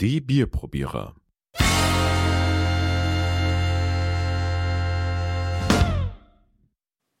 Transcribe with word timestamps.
Die 0.00 0.22
Bierprobierer. 0.22 1.14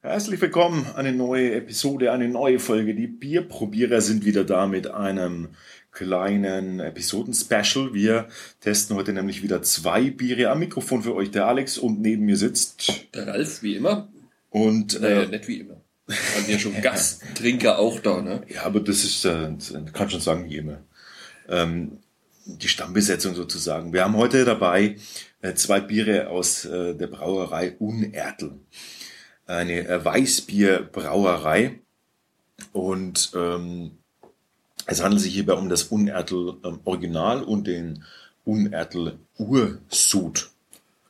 Herzlich 0.00 0.40
willkommen, 0.40 0.86
eine 0.96 1.12
neue 1.12 1.52
Episode, 1.56 2.10
eine 2.10 2.30
neue 2.30 2.58
Folge. 2.58 2.94
Die 2.94 3.06
Bierprobierer 3.06 4.00
sind 4.00 4.24
wieder 4.24 4.44
da 4.44 4.66
mit 4.66 4.86
einem 4.86 5.48
kleinen 5.92 6.80
Episoden-Special. 6.80 7.92
Wir 7.92 8.28
testen 8.60 8.96
heute 8.96 9.12
nämlich 9.12 9.42
wieder 9.42 9.60
zwei 9.60 10.08
Biere 10.08 10.48
am 10.48 10.60
Mikrofon 10.60 11.02
für 11.02 11.14
euch. 11.14 11.30
Der 11.30 11.48
Alex 11.48 11.76
und 11.76 12.00
neben 12.00 12.24
mir 12.24 12.38
sitzt 12.38 13.14
Der 13.14 13.26
Ralf, 13.26 13.62
wie 13.62 13.76
immer. 13.76 14.08
und 14.48 14.98
Naja, 14.98 15.24
äh, 15.24 15.26
nicht 15.26 15.48
wie 15.48 15.60
immer. 15.60 15.82
Haben 16.08 16.48
ja 16.48 16.58
schon 16.58 16.80
Gasttrinker 16.80 17.78
auch 17.78 18.00
da, 18.00 18.22
ne? 18.22 18.40
ja, 18.48 18.62
aber 18.62 18.80
das 18.80 19.04
ist, 19.04 19.26
äh, 19.26 19.52
kann 19.92 20.08
schon 20.08 20.20
sagen 20.20 20.48
wie 20.48 20.56
immer. 20.56 20.78
Ähm, 21.46 21.98
die 22.58 22.68
Stammbesetzung 22.68 23.34
sozusagen. 23.34 23.92
Wir 23.92 24.04
haben 24.04 24.16
heute 24.16 24.44
dabei 24.44 24.96
äh, 25.42 25.54
zwei 25.54 25.80
Biere 25.80 26.28
aus 26.28 26.64
äh, 26.64 26.94
der 26.94 27.06
Brauerei 27.06 27.76
Unertl. 27.78 28.52
Eine 29.46 29.86
äh, 29.88 30.04
Weißbierbrauerei. 30.04 31.80
Und 32.72 33.32
ähm, 33.34 33.92
es 34.86 35.02
handelt 35.02 35.22
sich 35.22 35.34
hierbei 35.34 35.54
um 35.54 35.68
das 35.68 35.84
Unertl 35.84 36.56
ähm, 36.64 36.80
Original 36.84 37.42
und 37.42 37.66
den 37.66 38.04
Unertl 38.44 39.18
Ursud. 39.38 40.50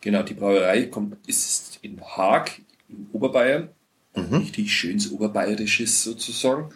Genau, 0.00 0.22
die 0.22 0.34
Brauerei 0.34 0.86
kommt, 0.86 1.16
ist 1.26 1.78
in 1.82 2.00
Haag, 2.00 2.60
in 2.88 3.08
Oberbayern. 3.12 3.68
Mhm. 4.14 4.36
Richtig 4.36 4.72
schönes 4.72 5.10
Oberbayerisches 5.10 6.02
sozusagen. 6.02 6.72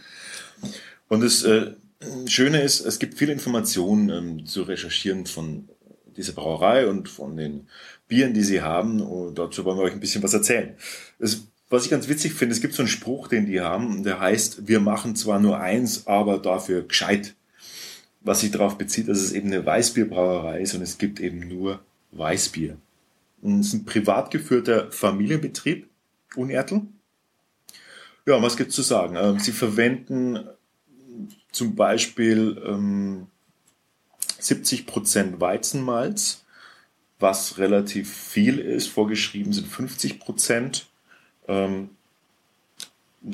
Und 1.08 1.22
das 1.22 1.42
äh, 1.42 1.72
Schöne 2.26 2.62
ist, 2.62 2.80
es 2.80 2.98
gibt 2.98 3.18
viele 3.18 3.32
Informationen 3.32 4.08
ähm, 4.10 4.46
zu 4.46 4.62
recherchieren 4.62 5.26
von 5.26 5.68
dieser 6.16 6.32
Brauerei 6.32 6.86
und 6.86 7.08
von 7.08 7.36
den 7.36 7.68
Bieren, 8.08 8.34
die 8.34 8.42
sie 8.42 8.62
haben. 8.62 9.00
Und 9.00 9.38
dazu 9.38 9.64
wollen 9.64 9.78
wir 9.78 9.84
euch 9.84 9.92
ein 9.92 10.00
bisschen 10.00 10.22
was 10.22 10.34
erzählen. 10.34 10.74
Es, 11.18 11.46
was 11.68 11.84
ich 11.84 11.90
ganz 11.90 12.08
witzig 12.08 12.34
finde, 12.34 12.54
es 12.54 12.60
gibt 12.60 12.74
so 12.74 12.82
einen 12.82 12.88
Spruch, 12.88 13.28
den 13.28 13.46
die 13.46 13.60
haben, 13.60 14.04
der 14.04 14.20
heißt, 14.20 14.68
wir 14.68 14.80
machen 14.80 15.16
zwar 15.16 15.40
nur 15.40 15.58
eins, 15.58 16.06
aber 16.06 16.38
dafür 16.38 16.82
gescheit. 16.82 17.34
Was 18.20 18.40
sich 18.40 18.50
darauf 18.50 18.78
bezieht, 18.78 19.08
dass 19.08 19.18
es 19.18 19.32
eben 19.32 19.48
eine 19.52 19.66
Weißbierbrauerei 19.66 20.60
ist 20.60 20.74
und 20.74 20.82
es 20.82 20.98
gibt 20.98 21.20
eben 21.20 21.46
nur 21.46 21.80
Weißbier. 22.12 22.76
Und 23.42 23.60
es 23.60 23.68
ist 23.68 23.74
ein 23.74 23.84
privat 23.84 24.30
geführter 24.30 24.90
Familienbetrieb, 24.90 25.88
Unertl. 26.36 26.82
Ja, 28.26 28.40
was 28.40 28.56
gibt's 28.56 28.74
zu 28.74 28.82
sagen? 28.82 29.16
Ähm, 29.16 29.38
sie 29.38 29.52
verwenden 29.52 30.38
zum 31.54 31.76
Beispiel 31.76 32.60
ähm, 32.66 33.28
70% 34.40 35.40
Weizenmalz, 35.40 36.44
was 37.20 37.58
relativ 37.58 38.12
viel 38.12 38.58
ist. 38.58 38.88
Vorgeschrieben 38.88 39.52
sind 39.52 39.68
50%. 39.68 40.82
Ähm, 41.46 41.90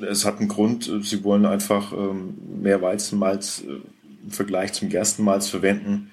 es 0.02 0.24
hat 0.24 0.38
einen 0.38 0.48
Grund, 0.48 0.86
äh, 0.86 1.02
sie 1.02 1.24
wollen 1.24 1.46
einfach 1.46 1.92
ähm, 1.92 2.36
mehr 2.62 2.82
Weizenmalz 2.82 3.64
äh, 3.66 3.80
im 4.22 4.30
Vergleich 4.30 4.74
zum 4.74 4.90
Gerstenmalz 4.90 5.48
verwenden, 5.48 6.10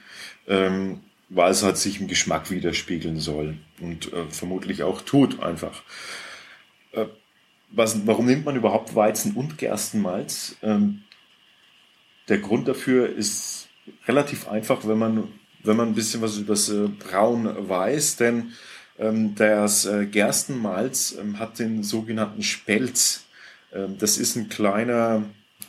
ähm, 0.48 1.02
weil 1.28 1.52
es 1.52 1.62
halt 1.62 1.78
sich 1.78 2.00
im 2.00 2.08
Geschmack 2.08 2.50
widerspiegeln 2.50 3.20
soll 3.20 3.58
und 3.82 4.14
äh, 4.14 4.30
vermutlich 4.30 4.84
auch 4.84 5.02
tut 5.02 5.44
einfach. 5.44 5.84
Äh, 6.94 7.08
was, 7.70 8.08
warum 8.08 8.28
nimmt 8.28 8.46
man 8.46 8.56
überhaupt 8.56 8.96
Weizen 8.96 9.34
und 9.34 9.58
Gerstenmalz? 9.58 10.56
Ähm, 10.64 11.04
der 12.28 12.40
Grund 12.40 12.68
dafür 12.68 13.10
ist 13.10 13.70
relativ 14.08 14.48
einfach, 14.48 14.88
wenn 14.88 14.98
man, 14.98 15.28
wenn 15.64 15.78
man 15.78 15.90
ein 15.90 15.96
bisschen 15.96 16.22
was 16.22 16.38
über 16.38 16.54
das 16.54 16.70
äh, 16.70 16.88
Braun 16.88 17.70
weiß, 17.70 18.18
denn 18.18 18.54
ähm, 19.00 19.36
das 19.36 19.86
äh, 19.86 20.06
Gerstenmalz 20.06 21.18
ähm, 21.20 21.40
hat 21.40 21.60
den 21.60 21.84
sogenannten 21.84 22.44
Spelz. 22.44 23.26
Ähm, 23.74 23.98
das 23.98 24.18
ist 24.18 24.36
ein 24.36 24.50
kleiner, 24.50 25.24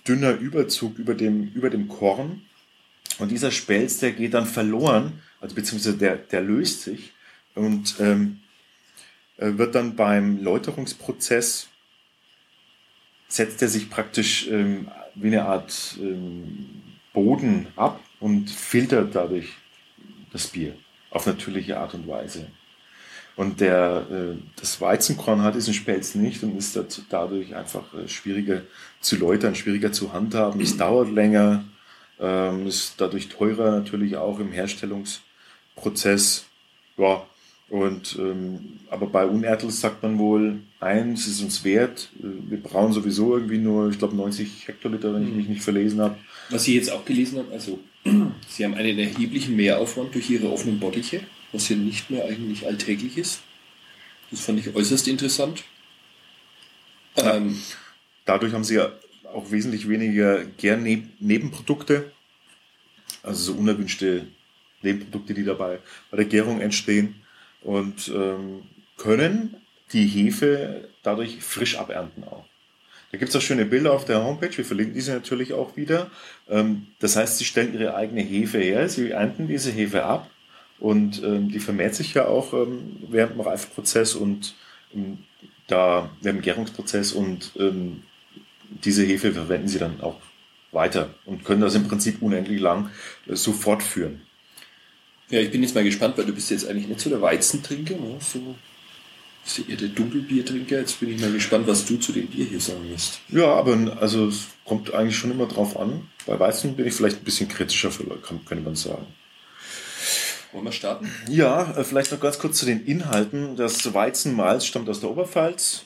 dünner 0.07 0.33
Überzug 0.33 0.99
über 0.99 1.15
dem, 1.15 1.53
über 1.55 1.71
dem 1.71 1.89
Korn. 1.89 2.43
Und 3.19 3.31
dieser 3.31 3.51
Spelz, 3.51 3.99
der 3.99 4.13
geht 4.13 4.35
dann 4.35 4.47
verloren, 4.47 5.23
also 5.41 5.55
beziehungsweise 5.55 5.97
der, 5.97 6.17
der 6.17 6.41
löst 6.41 6.83
sich 6.83 7.13
und 7.55 7.97
ähm, 8.01 8.41
äh, 9.37 9.53
wird 9.57 9.75
dann 9.75 9.97
beim 9.97 10.43
Läuterungsprozess 10.43 11.69
setzt 13.29 13.61
er 13.61 13.69
sich 13.69 13.91
praktisch 13.91 14.49
ähm, 14.49 14.89
wie 15.21 15.29
eine 15.29 15.45
Art 15.45 15.99
ähm, 16.01 16.83
Boden 17.13 17.67
ab 17.77 18.01
und 18.21 18.51
filtert 18.51 19.15
dadurch 19.15 19.53
das 20.33 20.49
Bier 20.49 20.75
auf 21.11 21.27
natürliche 21.27 21.79
Art 21.79 21.95
und 21.95 22.07
Weise. 22.07 22.47
Und 23.37 23.61
der, 23.61 24.07
äh, 24.11 24.37
das 24.57 24.81
Weizenkorn 24.81 25.43
hat 25.43 25.55
diesen 25.55 25.73
Spelz 25.73 26.17
nicht 26.17 26.43
und 26.43 26.59
ist 26.59 26.75
dazu, 26.75 27.03
dadurch 27.09 27.55
einfach 27.55 27.95
äh, 27.95 28.09
schwieriger 28.09 28.63
zu 29.01 29.17
läutern, 29.17 29.55
schwieriger 29.55 29.93
zu 29.93 30.13
handhaben. 30.13 30.61
Es 30.61 30.77
dauert 30.77 31.13
länger, 31.13 31.65
ähm, 32.19 32.67
ist 32.67 33.01
dadurch 33.01 33.29
teurer 33.29 33.71
natürlich 33.71 34.17
auch 34.17 34.41
im 34.41 34.51
Herstellungsprozess. 34.51 36.47
Ja, 36.97 37.25
und 37.71 38.17
ähm, 38.19 38.79
aber 38.89 39.07
bei 39.07 39.27
Unertels 39.27 39.81
sagt 39.81 40.03
man 40.03 40.19
wohl, 40.19 40.61
eins 40.81 41.27
ist 41.27 41.43
uns 41.43 41.65
wert. 41.65 42.09
äh, 42.19 42.51
Wir 42.51 42.63
brauchen 42.63 42.93
sowieso 42.93 43.37
irgendwie 43.37 43.59
nur, 43.59 43.91
ich 43.91 43.99
glaube, 43.99 44.17
90 44.17 44.69
Hektoliter, 44.69 45.13
wenn 45.15 45.29
ich 45.29 45.35
mich 45.35 45.49
nicht 45.49 45.63
verlesen 45.63 46.01
habe. 46.01 46.17
Was 46.49 46.67
ich 46.67 46.75
jetzt 46.75 46.91
auch 46.91 47.05
gelesen 47.05 47.39
habe, 47.39 47.53
also 47.53 47.79
sie 48.49 48.65
haben 48.65 48.75
einen 48.75 48.99
erheblichen 48.99 49.55
Mehraufwand 49.57 50.15
durch 50.15 50.31
ihre 50.31 50.51
offenen 50.51 50.81
Bottiche, 50.81 51.21
was 51.53 51.67
hier 51.67 51.77
nicht 51.77 52.11
mehr 52.11 52.25
eigentlich 52.25 52.67
alltäglich 52.67 53.19
ist. 53.19 53.43
Das 54.31 54.41
fand 54.41 54.61
ich 54.61 54.75
äußerst 54.75 55.07
interessant. 55.09 55.65
Ja. 57.17 57.37
Ähm, 57.37 57.59
Dadurch 58.25 58.53
haben 58.53 58.65
sie 58.65 58.77
ja 58.77 58.93
auch 59.25 59.51
wesentlich 59.51 59.89
weniger 59.89 60.45
Gärnebenprodukte, 60.45 62.13
also 63.23 63.53
so 63.53 63.59
unerwünschte 63.59 64.27
Nebenprodukte, 64.83 65.35
die 65.35 65.45
dabei 65.45 65.81
bei 66.11 66.17
der 66.19 66.27
Gärung 66.27 66.61
entstehen 66.61 67.15
und 67.63 68.09
ähm, 68.09 68.63
können 68.97 69.57
die 69.93 70.07
Hefe 70.07 70.89
dadurch 71.03 71.39
frisch 71.41 71.79
abernten 71.79 72.25
auch. 72.25 72.45
Da 73.11 73.17
gibt 73.17 73.31
es 73.31 73.37
auch 73.37 73.41
schöne 73.41 73.65
Bilder 73.65 73.93
auf 73.93 74.05
der 74.05 74.23
Homepage, 74.23 74.55
wir 74.55 74.65
verlinken 74.65 74.95
diese 74.95 75.13
natürlich 75.13 75.55
auch 75.55 75.77
wieder. 75.77 76.11
Ähm, 76.49 76.89
das 76.99 77.17
heißt, 77.17 77.39
sie 77.39 77.45
stellen 77.45 77.73
ihre 77.73 77.95
eigene 77.95 78.21
Hefe 78.21 78.59
her, 78.59 78.89
sie 78.89 79.11
ernten 79.11 79.49
diese 79.49 79.71
Hefe 79.71 80.05
ab 80.05 80.31
und 80.79 81.23
ähm, 81.25 81.51
die 81.51 81.61
vermehrt 81.61 81.95
sich 81.95 82.15
ja 82.15 82.27
auch 82.27 82.53
ähm, 82.53 82.97
während 83.09 83.35
dem 83.35 83.41
Reifprozess 83.41 84.15
und 84.15 84.55
ähm, 84.95 85.19
da 85.67 86.11
während 86.21 86.41
dem 86.41 86.43
Gärungsprozess 86.43 87.13
und 87.13 87.53
ähm, 87.59 88.03
diese 88.85 89.05
Hefe 89.05 89.33
verwenden 89.33 89.69
sie 89.69 89.79
dann 89.79 90.01
auch 90.01 90.21
weiter 90.73 91.15
und 91.25 91.45
können 91.45 91.63
das 91.63 91.75
im 91.75 91.89
Prinzip 91.89 92.21
unendlich 92.21 92.61
lang 92.61 92.91
äh, 93.27 93.35
so 93.35 93.53
fortführen. 93.53 94.21
Ja, 95.31 95.41
ich 95.41 95.51
bin 95.51 95.63
jetzt 95.63 95.75
mal 95.75 95.85
gespannt, 95.85 96.17
weil 96.17 96.27
du 96.27 96.33
bist 96.33 96.51
jetzt 96.51 96.69
eigentlich 96.69 96.89
nicht 96.89 97.01
so 97.01 97.11
der 97.11 97.21
Weizentrinker, 97.21 97.95
ne? 97.95 98.17
so 98.21 98.55
bist 99.45 99.59
du 99.59 99.71
eher 99.71 99.77
der 99.77 99.89
Dunkelbiertrinker. 99.89 100.79
Jetzt 100.79 101.01
bin 101.01 101.15
ich 101.15 101.21
mal 101.21 101.33
gespannt, 101.33 101.67
was 101.67 101.85
du 101.87 101.97
zu 101.97 102.13
dem 102.13 102.27
Bier 102.27 102.45
hier 102.45 102.61
sagen 102.61 102.89
wirst. 102.91 103.21
Ja, 103.29 103.47
aber 103.47 103.97
also 104.01 104.29
es 104.29 104.49
kommt 104.65 104.93
eigentlich 104.93 105.17
schon 105.17 105.31
immer 105.31 105.47
drauf 105.47 105.79
an. 105.79 106.09
Bei 106.27 106.39
Weizen 106.39 106.77
bin 106.77 106.87
ich 106.87 106.95
vielleicht 106.95 107.19
ein 107.19 107.25
bisschen 107.25 107.49
kritischer, 107.49 107.91
könnte 107.91 108.65
man 108.65 108.75
sagen. 108.75 109.07
Wollen 110.53 110.65
wir 110.65 110.73
starten? 110.73 111.11
Ja, 111.29 111.77
äh, 111.77 111.85
vielleicht 111.85 112.11
noch 112.11 112.21
ganz 112.21 112.39
kurz 112.39 112.59
zu 112.59 112.67
den 112.67 112.85
Inhalten. 112.87 113.57
Das 113.57 113.93
Weizenmalz 113.93 114.65
stammt 114.65 114.89
aus 114.89 115.01
der 115.01 115.11
Oberpfalz. 115.11 115.85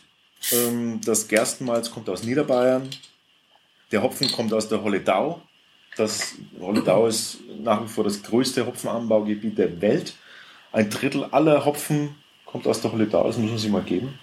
Ähm, 0.53 1.00
Das 1.04 1.28
Gerstenmalz 1.28 1.91
kommt 1.91 2.09
aus 2.09 2.22
Niederbayern. 2.22 2.88
Der 3.91 4.03
Hopfen 4.03 4.30
kommt 4.30 4.53
aus 4.53 4.69
der 4.69 4.82
Holledau. 4.82 5.42
Das 5.97 6.36
Holledau 6.60 7.06
ist 7.06 7.39
nach 7.62 7.83
wie 7.83 7.89
vor 7.89 8.04
das 8.04 8.22
größte 8.22 8.66
Hopfenanbaugebiet 8.66 9.59
der 9.59 9.80
Welt. 9.80 10.15
Ein 10.72 10.89
Drittel 10.89 11.24
aller 11.24 11.65
Hopfen 11.65 12.15
kommt 12.47 12.66
aus 12.66 12.80
der 12.80 12.92
Holledau. 12.92 13.27
Das 13.27 13.36
muss 13.36 13.50
man 13.50 13.59
sich 13.59 13.71
mal 13.71 13.83
geben. 13.83 14.18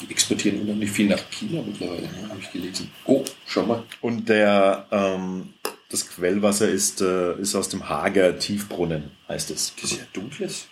Die 0.00 0.10
exportieren 0.10 0.62
unheimlich 0.62 0.90
viel 0.90 1.08
nach 1.08 1.22
China 1.30 1.60
mittlerweile, 1.66 2.02
ne? 2.02 2.28
habe 2.28 2.40
ich 2.40 2.52
gelesen. 2.52 2.90
Oh, 3.04 3.24
schau 3.46 3.64
mal. 3.66 3.82
Und 4.00 4.28
der, 4.28 4.86
ähm, 4.92 5.54
das 5.88 6.08
Quellwasser 6.08 6.68
ist, 6.68 7.00
äh, 7.00 7.34
ist 7.40 7.54
aus 7.56 7.68
dem 7.68 7.88
Hager 7.88 8.38
Tiefbrunnen, 8.38 9.10
heißt 9.28 9.50
es. 9.50 9.74
Das 9.74 9.92
ist 9.92 9.98
ja 9.98 10.06
dunkles. 10.12 10.68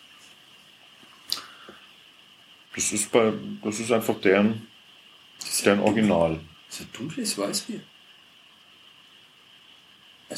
Das 2.74 2.92
ist, 2.92 3.10
bei, 3.10 3.32
das 3.64 3.80
ist 3.80 3.90
einfach 3.90 4.20
deren, 4.20 4.68
deren 5.64 5.80
Original. 5.80 6.38
Das 6.68 6.80
ist 6.80 6.86
ein 6.86 6.92
dunkles 6.92 7.36
Weißbier. 7.36 7.80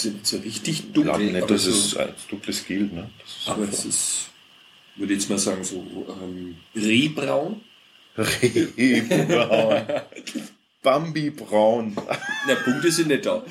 Also 0.06 0.12
so 0.22 0.36
richtig 0.38 0.68
Ich 0.80 0.92
dunkel, 0.92 1.02
glaube 1.12 1.24
nicht, 1.24 1.50
dass 1.50 1.62
so, 1.64 1.70
es 1.70 1.96
als 1.96 2.26
dunkles 2.28 2.64
gilt. 2.66 2.92
Ne? 2.92 3.10
Aber 3.46 3.64
es 3.68 3.84
ist, 3.84 4.28
würde 4.96 5.14
jetzt 5.14 5.28
mal 5.28 5.38
sagen, 5.38 5.64
so 5.64 5.84
ähm, 6.22 6.56
Rehbraun. 6.74 7.60
Rehbraun. 8.16 9.82
Bambi 10.82 11.30
braun. 11.30 11.96
Na, 12.46 12.54
Punkte 12.54 12.90
sind 12.92 13.08
nicht 13.08 13.26
da. 13.26 13.44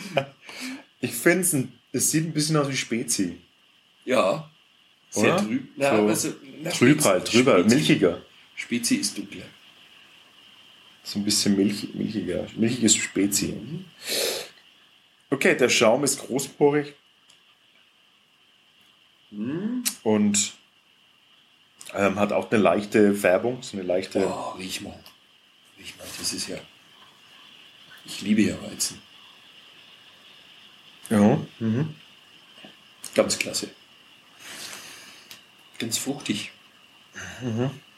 Ich 1.01 1.11
finde 1.11 1.41
es, 1.41 1.55
es 1.91 2.11
sieht 2.11 2.25
ein 2.25 2.31
bisschen 2.33 2.55
aus 2.55 2.69
wie 2.69 2.75
Spezi. 2.77 3.37
Ja. 4.05 4.49
Sehr 5.09 5.35
Oder? 5.35 5.43
trüb. 5.45 5.67
Na, 5.75 5.89
So 5.89 5.95
aber 6.03 6.15
so, 6.15 6.33
na, 6.63 6.69
Trüb 6.69 6.99
Spezi- 6.99 7.05
halt, 7.05 7.33
drüber, 7.33 7.57
Spezi- 7.57 7.69
milchiger. 7.75 8.21
Spezi 8.55 8.95
ist 8.95 9.17
dunkler. 9.17 9.43
So 11.03 11.19
ein 11.19 11.25
bisschen 11.25 11.55
milch, 11.57 11.93
milchiger. 11.93 12.47
Milchiges 12.55 12.95
Spezi. 12.95 13.53
Okay, 15.29 15.55
der 15.55 15.69
Schaum 15.69 16.03
ist 16.03 16.19
großporig 16.19 16.93
Hm? 19.29 19.83
und 20.03 20.53
ähm, 21.93 22.17
hat 22.17 22.31
auch 22.31 22.49
eine 22.49 22.61
leichte 22.61 23.13
Färbung, 23.13 23.61
so 23.61 23.75
eine 23.75 23.85
leichte. 23.85 24.25
Oh, 24.25 24.51
riech 24.57 24.79
mal. 24.81 24.97
Riech 25.77 25.97
mal, 25.97 26.07
das 26.17 26.31
ist 26.31 26.47
ja. 26.47 26.57
Ich 28.05 28.21
liebe 28.21 28.41
ja 28.41 28.55
Weizen. 28.61 29.01
Ja. 31.09 31.37
Mhm. 31.59 31.93
Ganz 33.15 33.37
klasse. 33.37 33.69
Ganz 35.77 35.97
fruchtig. 35.97 36.51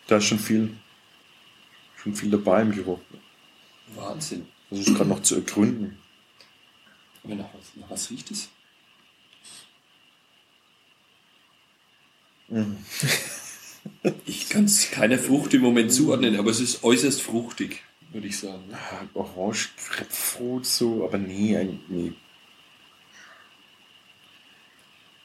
Da 0.08 0.18
ist 0.18 0.26
schon 0.26 0.40
viel, 0.40 0.76
schon 2.02 2.16
viel 2.16 2.32
dabei 2.32 2.62
im 2.64 2.72
Geruch. 2.72 3.00
Wahnsinn. 3.96 4.48
Das 4.70 4.80
ist 4.80 4.96
gerade 4.96 5.10
noch 5.10 5.22
zu 5.22 5.36
ergründen. 5.36 6.00
Aber 7.24 7.36
nach 7.36 7.54
was, 7.54 7.76
nach 7.76 7.90
was 7.90 8.10
riecht 8.10 8.32
es? 8.32 8.50
Ich 14.26 14.50
kann 14.50 14.66
es 14.66 14.90
keiner 14.92 15.18
Frucht 15.18 15.54
im 15.54 15.62
Moment 15.62 15.92
zuordnen, 15.94 16.36
aber 16.38 16.50
es 16.52 16.60
ist 16.60 16.84
äußerst 16.84 17.22
fruchtig, 17.22 17.84
würde 18.12 18.28
ich 18.28 18.38
sagen. 18.38 18.64
Ah, 18.74 19.06
Orange, 19.14 19.70
Grapefruit, 19.90 20.66
so, 20.66 21.06
aber 21.06 21.18
nee, 21.18 21.78
nee. 21.88 22.14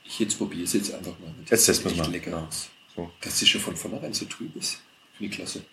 Ich 0.05 0.19
jetzt 0.19 0.37
probiere 0.37 0.65
es 0.65 0.75
jetzt 0.75 0.93
einfach 0.93 1.19
mal. 1.19 1.35
Das 1.49 1.67
Jetzt 1.67 1.67
testen 1.83 1.97
wir 1.97 2.03
mal. 2.05 2.11
lecker 2.13 2.47
aus. 2.47 2.69
So. 2.95 3.11
Dass 3.23 3.41
es 3.41 3.49
schon 3.49 3.61
von 3.61 3.75
vornherein 3.77 4.13
so 4.13 4.27
trüb 4.27 4.55
ist. 4.55 4.81
Finde 5.17 5.31
ich 5.31 5.37
klasse. 5.39 5.65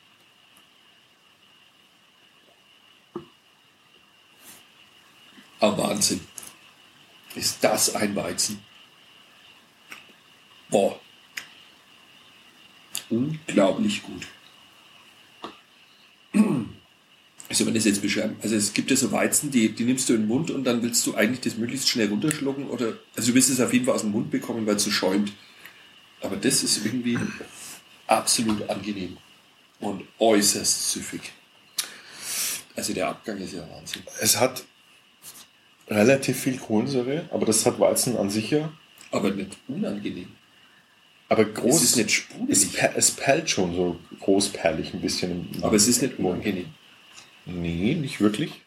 Aber 5.62 5.78
Wahnsinn. 5.78 6.20
Ist 7.36 7.64
das 7.64 7.96
ein 7.96 8.16
Weizen? 8.16 8.60
Boah. 10.70 11.00
Unglaublich 13.10 14.02
gut. 14.02 14.28
Also 17.48 17.66
wenn 17.66 17.74
das 17.74 17.86
jetzt 17.86 18.02
beschreiben, 18.02 18.38
also 18.42 18.56
es 18.56 18.74
gibt 18.74 18.90
ja 18.90 18.96
so 18.96 19.12
Weizen, 19.12 19.52
die, 19.52 19.70
die 19.70 19.84
nimmst 19.84 20.10
du 20.10 20.14
in 20.14 20.22
den 20.22 20.28
Mund 20.28 20.50
und 20.50 20.64
dann 20.64 20.82
willst 20.82 21.06
du 21.06 21.16
eigentlich 21.16 21.42
das 21.42 21.58
möglichst 21.58 21.90
schnell 21.90 22.08
runterschlucken 22.08 22.70
oder, 22.70 22.98
also 23.16 23.30
du 23.30 23.36
willst 23.36 23.50
es 23.50 23.60
auf 23.60 23.74
jeden 23.74 23.86
Fall 23.86 23.96
aus 23.96 24.02
dem 24.02 24.12
Mund 24.12 24.32
bekommen, 24.32 24.66
weil 24.66 24.78
es 24.78 24.84
so 24.84 24.92
schäumt. 24.92 25.32
Aber 26.22 26.38
das 26.38 26.64
ist 26.64 26.86
irgendwie 26.86 27.20
absolut 28.08 28.68
angenehm 28.70 29.18
und 29.80 30.04
äußerst 30.18 30.92
süffig. 30.92 31.34
Also 32.76 32.94
der 32.94 33.10
Abgang 33.10 33.38
ist 33.40 33.54
ja 33.54 33.70
Wahnsinn. 33.70 34.04
Es 34.22 34.40
hat 34.40 34.64
relativ 35.92 36.40
viel 36.40 36.58
Kohlensäure, 36.58 37.28
aber 37.32 37.46
das 37.46 37.66
hat 37.66 37.80
Weizen 37.80 38.18
an 38.18 38.30
sich 38.30 38.50
ja. 38.52 38.72
Aber 39.12 39.30
nicht 39.32 39.58
unangenehm. 39.68 40.32
Aber 41.30 41.48
Es 41.48 41.54
groß. 41.54 41.84
ist 41.84 41.96
nicht 41.98 42.08
es, 42.08 42.14
sprudelig, 42.14 42.74
per, 42.74 42.96
es 42.98 43.12
perlt 43.12 43.50
schon 43.50 43.76
so 43.76 44.00
großperlig 44.20 44.94
ein 44.94 45.02
bisschen. 45.02 45.50
Aber 45.62 45.76
es 45.76 45.88
ist 45.88 46.02
nicht 46.02 46.18
unangenehm. 46.20 46.74
Nee, 47.46 47.96
nicht 47.96 48.20
wirklich. 48.22 48.62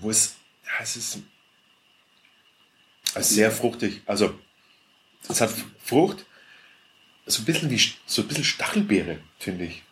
Wo 0.00 0.10
es, 0.10 0.36
ja, 0.64 0.82
es 0.82 0.96
ist 0.96 1.18
also 3.14 3.34
sehr 3.34 3.50
fruchtig. 3.50 4.02
Also, 4.06 4.38
es 5.28 5.40
hat 5.40 5.52
Frucht, 5.82 6.24
so 7.26 7.42
ein 7.42 7.44
bisschen 7.44 7.70
wie 7.70 7.80
so 8.06 8.22
ein 8.22 8.28
bisschen 8.28 8.44
Stachelbeere, 8.44 9.18
finde 9.38 9.64
ich. 9.66 9.82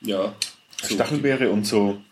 Ja. 0.00 0.34
So, 0.82 0.94
Stachelbeere 0.94 1.50
und 1.50 1.64
so 1.64 2.02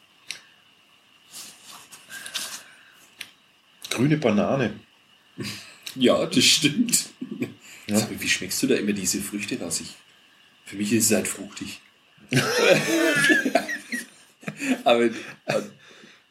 grüne 3.97 4.19
Banane. 4.19 4.79
Ja, 5.99 6.27
das 6.27 6.45
stimmt. 6.45 7.09
Ja. 7.87 7.99
Mal, 7.99 8.21
wie 8.21 8.29
schmeckst 8.29 8.63
du 8.63 8.67
da 8.67 8.75
immer 8.75 8.93
diese 8.93 9.19
Früchte 9.23 9.59
raus? 9.59 9.81
Ich, 9.81 9.95
für 10.67 10.77
mich 10.77 10.93
ist 10.93 11.07
es 11.07 11.17
halt 11.17 11.27
fruchtig. 11.27 11.81
aber 14.85 15.05
äh, 15.05 15.11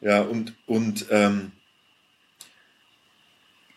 Ja, 0.00 0.20
und, 0.22 0.54
und, 0.66 1.06
ähm, 1.10 1.50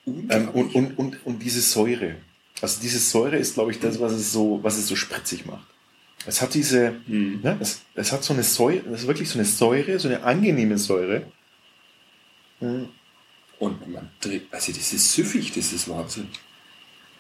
ähm, 0.06 0.50
und, 0.50 0.76
und, 0.76 1.00
und, 1.00 1.26
und 1.26 1.40
diese 1.40 1.62
Säure. 1.62 2.18
Also 2.62 2.82
diese 2.82 3.00
Säure 3.00 3.38
ist, 3.38 3.56
glaube 3.56 3.72
ich, 3.72 3.80
das, 3.80 4.00
was 4.00 4.12
es 4.12 4.32
so, 4.32 4.60
was 4.62 4.78
es 4.78 4.88
so 4.88 4.96
spritzig 4.96 5.48
macht. 5.48 5.66
Es 6.26 6.42
hat 6.42 6.54
diese, 6.54 6.96
Hm. 7.06 7.42
ne, 7.42 7.58
es, 7.60 7.82
es 7.96 8.12
hat 8.12 8.24
so 8.24 8.34
eine 8.34 8.44
Säure, 8.44 8.88
es 8.90 9.02
ist 9.02 9.08
wirklich 9.08 9.30
so 9.30 9.40
eine 9.40 9.46
Säure, 9.48 9.98
so 10.00 10.08
eine 10.10 10.22
angenehme 10.24 10.78
Säure. 10.78 11.24
Mhm. 12.60 12.90
Und 13.58 13.88
man 13.90 14.10
dreht, 14.22 14.48
also 14.54 14.72
das 14.72 14.94
ist 14.94 15.14
süffig, 15.14 15.52
das 15.54 15.72
ist 15.74 15.88
Wahnsinn. 15.90 16.30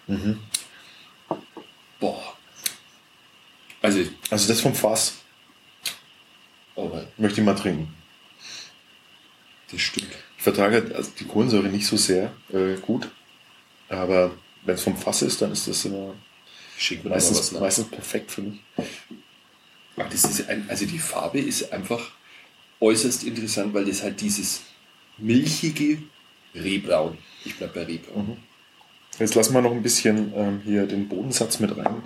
Mhm. 0.07 0.39
Boah. 1.99 2.37
Also, 3.81 4.01
Also 4.29 4.47
das 4.47 4.61
vom 4.61 4.75
Fass 4.75 5.15
aber 6.75 7.05
möchte 7.17 7.41
ich 7.41 7.45
mal 7.45 7.55
trinken. 7.55 7.93
das 9.71 9.81
stimmt. 9.81 10.07
Ich 10.37 10.43
vertrage 10.43 10.75
halt 10.75 10.93
also 10.95 11.11
die 11.19 11.25
Kohlensäure 11.25 11.67
nicht 11.67 11.85
so 11.85 11.97
sehr 11.97 12.31
äh, 12.53 12.75
gut, 12.81 13.09
aber 13.89 14.31
wenn 14.63 14.75
es 14.75 14.83
vom 14.83 14.95
Fass 14.95 15.21
ist, 15.21 15.41
dann 15.41 15.51
ist 15.51 15.67
das 15.67 15.83
immer 15.85 16.13
Schickt 16.79 17.03
mir 17.03 17.09
mal 17.09 17.17
was 17.17 17.29
meistens, 17.29 17.51
nach. 17.51 17.59
meistens 17.59 17.87
perfekt 17.89 18.31
für 18.31 18.41
mich. 18.41 18.59
Das 19.97 20.23
ist 20.23 20.47
ein, 20.47 20.65
also 20.69 20.85
die 20.85 20.97
Farbe 20.97 21.39
ist 21.39 21.73
einfach 21.73 22.11
äußerst 22.79 23.25
interessant, 23.25 23.73
weil 23.73 23.83
das 23.83 24.01
halt 24.01 24.21
dieses 24.21 24.61
milchige 25.17 25.97
Rehbraun. 26.55 27.17
Ich 27.43 27.57
bleib 27.57 27.73
bei 27.73 27.83
Rehbraun. 27.83 28.37
Jetzt 29.19 29.35
lassen 29.35 29.53
wir 29.53 29.61
noch 29.61 29.73
ein 29.73 29.83
bisschen 29.83 30.31
ähm, 30.33 30.61
hier 30.63 30.87
den 30.87 31.09
Bodensatz 31.09 31.59
mit 31.59 31.75
rein. 31.75 32.01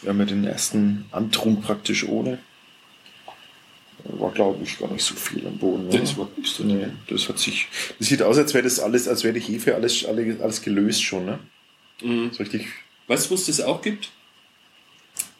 Wir 0.00 0.10
haben 0.10 0.20
ja 0.20 0.26
den 0.26 0.44
ersten 0.44 1.06
Antrunk 1.10 1.62
praktisch 1.62 2.06
ohne. 2.06 2.38
War, 4.04 4.30
glaube 4.30 4.62
ich, 4.62 4.78
gar 4.78 4.92
nicht 4.92 5.04
so 5.04 5.16
viel 5.16 5.44
am 5.44 5.58
Boden. 5.58 5.88
oder? 5.88 5.98
Das 5.98 6.16
war 6.16 6.28
nichts 6.36 6.60
nee, 6.60 6.86
das 7.08 7.28
hat 7.28 7.40
sich. 7.40 7.66
Das 7.98 8.06
sieht 8.06 8.22
aus, 8.22 8.38
als 8.38 8.54
wäre 8.54 8.62
das 8.62 8.78
alles, 8.78 9.08
als 9.08 9.24
wäre 9.24 9.34
die 9.34 9.40
Hefe 9.40 9.74
alles, 9.74 10.04
alles, 10.04 10.40
alles 10.40 10.62
gelöst 10.62 11.02
schon, 11.02 11.24
ne? 11.24 11.40
Mhm. 12.00 12.30
So 12.30 12.38
richtig. 12.38 12.66
Weißt 13.06 13.26
du, 13.26 13.30
wo 13.30 13.34
es 13.34 13.46
das 13.46 13.60
auch 13.60 13.82
gibt? 13.82 14.10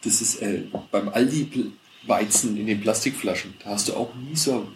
Das 0.05 0.21
ist 0.21 0.43
äh, 0.43 0.65
beim 0.91 1.09
Aldi 1.09 1.73
Weizen 2.07 2.57
in 2.57 2.67
den 2.67 2.81
Plastikflaschen. 2.81 3.55
Da 3.63 3.71
hast 3.71 3.89
du 3.89 3.95
auch 3.95 4.15
nie 4.15 4.37
so. 4.37 4.67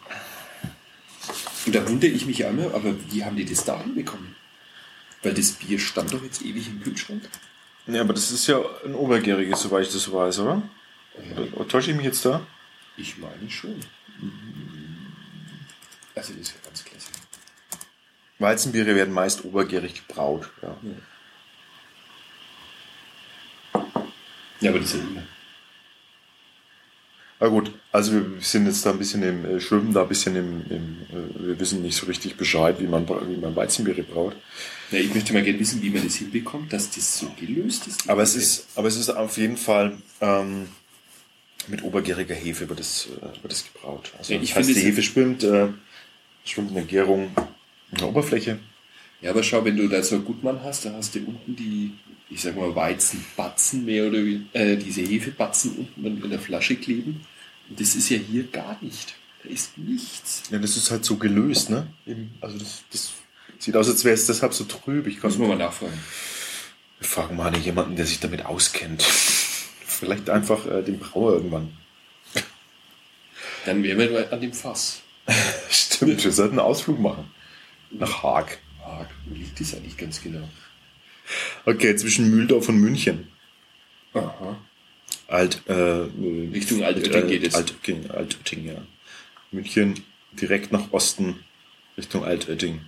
Und 1.67 1.75
da 1.75 1.89
wundere 1.89 2.11
ich 2.11 2.27
mich 2.27 2.47
einmal, 2.47 2.73
aber 2.73 2.95
wie 3.11 3.25
haben 3.25 3.37
die 3.37 3.45
das 3.45 3.65
da 3.65 3.81
hinbekommen? 3.81 4.37
Weil 5.23 5.35
das 5.35 5.53
Bier 5.53 5.79
stand 5.79 6.13
doch 6.13 6.23
jetzt 6.23 6.43
ewig 6.43 6.69
im 6.69 6.81
Kühlschrank. 6.81 7.29
Ja, 7.89 8.01
aber 8.01 8.13
das 8.13 8.31
ist 8.31 8.47
ja 8.47 8.61
ein 8.85 8.95
obergäriges, 8.95 9.63
soweit 9.63 9.87
ich 9.87 9.93
das 9.93 10.13
weiß, 10.13 10.41
oder? 10.41 10.63
Oder 11.55 11.69
täusche 11.69 11.91
ich 11.91 11.97
mich 11.97 12.07
jetzt 12.07 12.25
da? 12.25 12.47
Ich 12.97 13.19
meine 13.19 13.51
schon. 13.51 13.81
Also 16.15 16.33
das 16.33 16.43
ist 16.43 16.55
ja 16.55 16.61
ganz 16.65 16.85
klasse. 16.85 17.09
Weizenbiere 18.39 18.95
werden 18.95 19.15
meist 19.15 19.45
obergärig 19.45 20.07
gebraut. 20.07 20.51
Ja. 20.63 20.77
Ja, 20.83 20.91
aber 24.63 24.79
das 24.79 24.95
ist 24.95 25.01
ja 25.01 25.09
immer. 25.09 25.23
Na 27.39 27.49
gut, 27.49 27.71
also 27.93 28.13
wir 28.13 28.25
sind 28.41 28.67
jetzt 28.67 28.87
da 28.87 28.91
ein 28.91 28.99
bisschen 28.99 29.23
im 29.23 29.45
äh, 29.45 29.61
Schwimmen, 29.61 29.93
da 29.93 30.03
ein 30.03 30.09
bisschen 30.09 30.37
im, 30.37 30.65
im 30.71 30.97
äh, 31.11 31.47
wir 31.49 31.61
wissen 31.61 31.83
nicht 31.83 31.97
so 31.97 32.07
richtig 32.07 32.37
Bescheid, 32.37 32.77
wie 32.81 32.87
man, 32.87 33.07
wie 33.07 33.37
man 33.37 33.55
Weizenbiere 33.55 34.03
braut. 34.03 34.35
Ja, 34.91 34.99
ich 34.99 35.15
möchte 35.15 35.35
mal 35.35 35.43
gerne 35.43 35.61
wissen, 35.61 35.83
wie 35.83 35.91
man 35.91 36.03
das 36.03 36.15
hinbekommt, 36.15 36.73
dass 36.73 36.91
das 36.91 37.19
so 37.19 37.31
gelöst 37.39 37.87
ist. 37.89 38.09
Aber 38.09 38.23
es 38.23 38.37
ist, 38.37 38.69
aber 38.75 38.89
es 38.89 38.97
ist 38.97 39.11
auf 39.11 39.37
jeden 39.37 39.59
Fall 39.59 39.99
ähm, 40.23 40.69
mit 41.69 41.83
obergäriger 41.83 42.35
Hefe 42.35 42.69
wird 42.71 42.81
das, 42.81 43.09
äh, 43.21 43.43
wird 43.43 43.53
das 43.53 43.65
gebraut. 43.71 44.13
Also 44.17 44.33
Ja, 44.33 44.41
ich 44.41 44.51
das 44.51 44.59
heißt, 44.59 44.71
die 44.71 44.81
Hefe 44.81 45.03
schwimmt, 45.03 45.43
äh, 45.45 45.69
schwimmt 46.45 46.71
in 46.71 46.77
der 46.77 46.85
Gärung 46.85 47.31
in 47.93 47.99
der 47.99 48.09
Oberfläche. 48.09 48.59
Ja, 49.21 49.31
aber 49.31 49.43
schau, 49.43 49.65
wenn 49.65 49.77
du 49.77 49.89
da 49.89 50.03
so 50.03 50.17
einen 50.17 50.25
Gutmann 50.25 50.63
hast, 50.63 50.85
da 50.85 50.93
hast 50.93 51.15
du 51.15 51.21
unten 51.21 51.57
die, 51.57 51.93
ich 52.29 52.43
sag 52.43 52.57
mal, 52.57 52.75
Weizenbatzen 52.75 53.85
mehr 53.85 54.07
oder 54.07 54.25
wie, 54.25 54.47
äh, 54.53 54.77
diese 54.77 55.03
Hefebatzen 55.03 55.89
unten 55.97 56.23
in 56.23 56.31
der 56.31 56.39
Flasche 56.39 56.77
kleben. 56.77 57.27
Und 57.69 57.81
das 57.81 57.95
ist 57.95 58.11
ja 58.11 58.19
hier 58.19 58.45
gar 58.45 58.79
nicht. 58.83 59.15
Da 59.43 59.49
ist 59.49 59.79
nichts. 59.79 60.43
Ja, 60.51 60.59
das 60.59 60.77
ist 60.77 60.91
halt 60.91 61.05
so 61.05 61.17
gelöst, 61.17 61.71
ne? 61.71 61.87
Also 62.41 62.59
das, 62.59 62.85
das 62.93 63.13
sieht 63.59 63.77
aus, 63.77 63.89
als 63.89 64.05
wäre 64.05 64.15
es 64.15 64.27
deshalb 64.27 64.55
so 64.55 64.65
trüb. 64.65 65.07
Ich 65.07 65.21
kann 65.21 65.31
Müssen 65.31 65.41
wir 65.41 65.49
mal 65.49 65.57
nachfragen. 65.57 65.99
Wir 66.99 67.09
fragen 67.09 67.37
mal 67.37 67.57
jemanden, 67.57 67.97
der 67.97 68.07
sich 68.07 68.21
damit 68.21 68.45
auskennt. 68.45 69.03
Vielleicht 69.03 70.31
einfach 70.31 70.67
äh, 70.67 70.83
den 70.83 70.99
Brauer 70.99 71.35
irgendwann. 71.35 71.77
Dann 73.65 73.83
wären 73.83 73.99
wir 73.99 74.33
an 74.33 74.41
dem 74.41 74.53
Fass. 74.53 75.03
Stimmt, 75.71 76.23
wir 76.23 76.33
sollten 76.33 76.59
einen 76.59 76.69
Ausflug 76.69 77.01
machen. 77.01 77.31
Nach 77.91 78.23
Haag. 78.23 78.59
Park. 78.97 79.11
Wo 79.27 79.35
liegt 79.35 79.61
das 79.61 79.75
eigentlich 79.75 79.97
ganz 79.97 80.23
genau? 80.23 80.49
Okay, 81.65 81.97
zwischen 81.97 82.31
Mühldorf 82.31 82.69
und 82.69 82.79
München. 82.79 83.29
Aha. 84.15 84.59
Alt, 85.29 85.63
äh, 85.67 85.73
Richtung 85.75 86.83
Altötting 86.83 87.27
geht 87.27 87.43
es. 87.47 87.55
Altötting, 87.55 88.11
Altötting, 88.11 88.67
ja. 88.67 88.87
München 89.51 90.03
direkt 90.33 90.73
nach 90.73 90.93
Osten 90.93 91.41
Richtung 91.97 92.25
Altötting. 92.25 92.81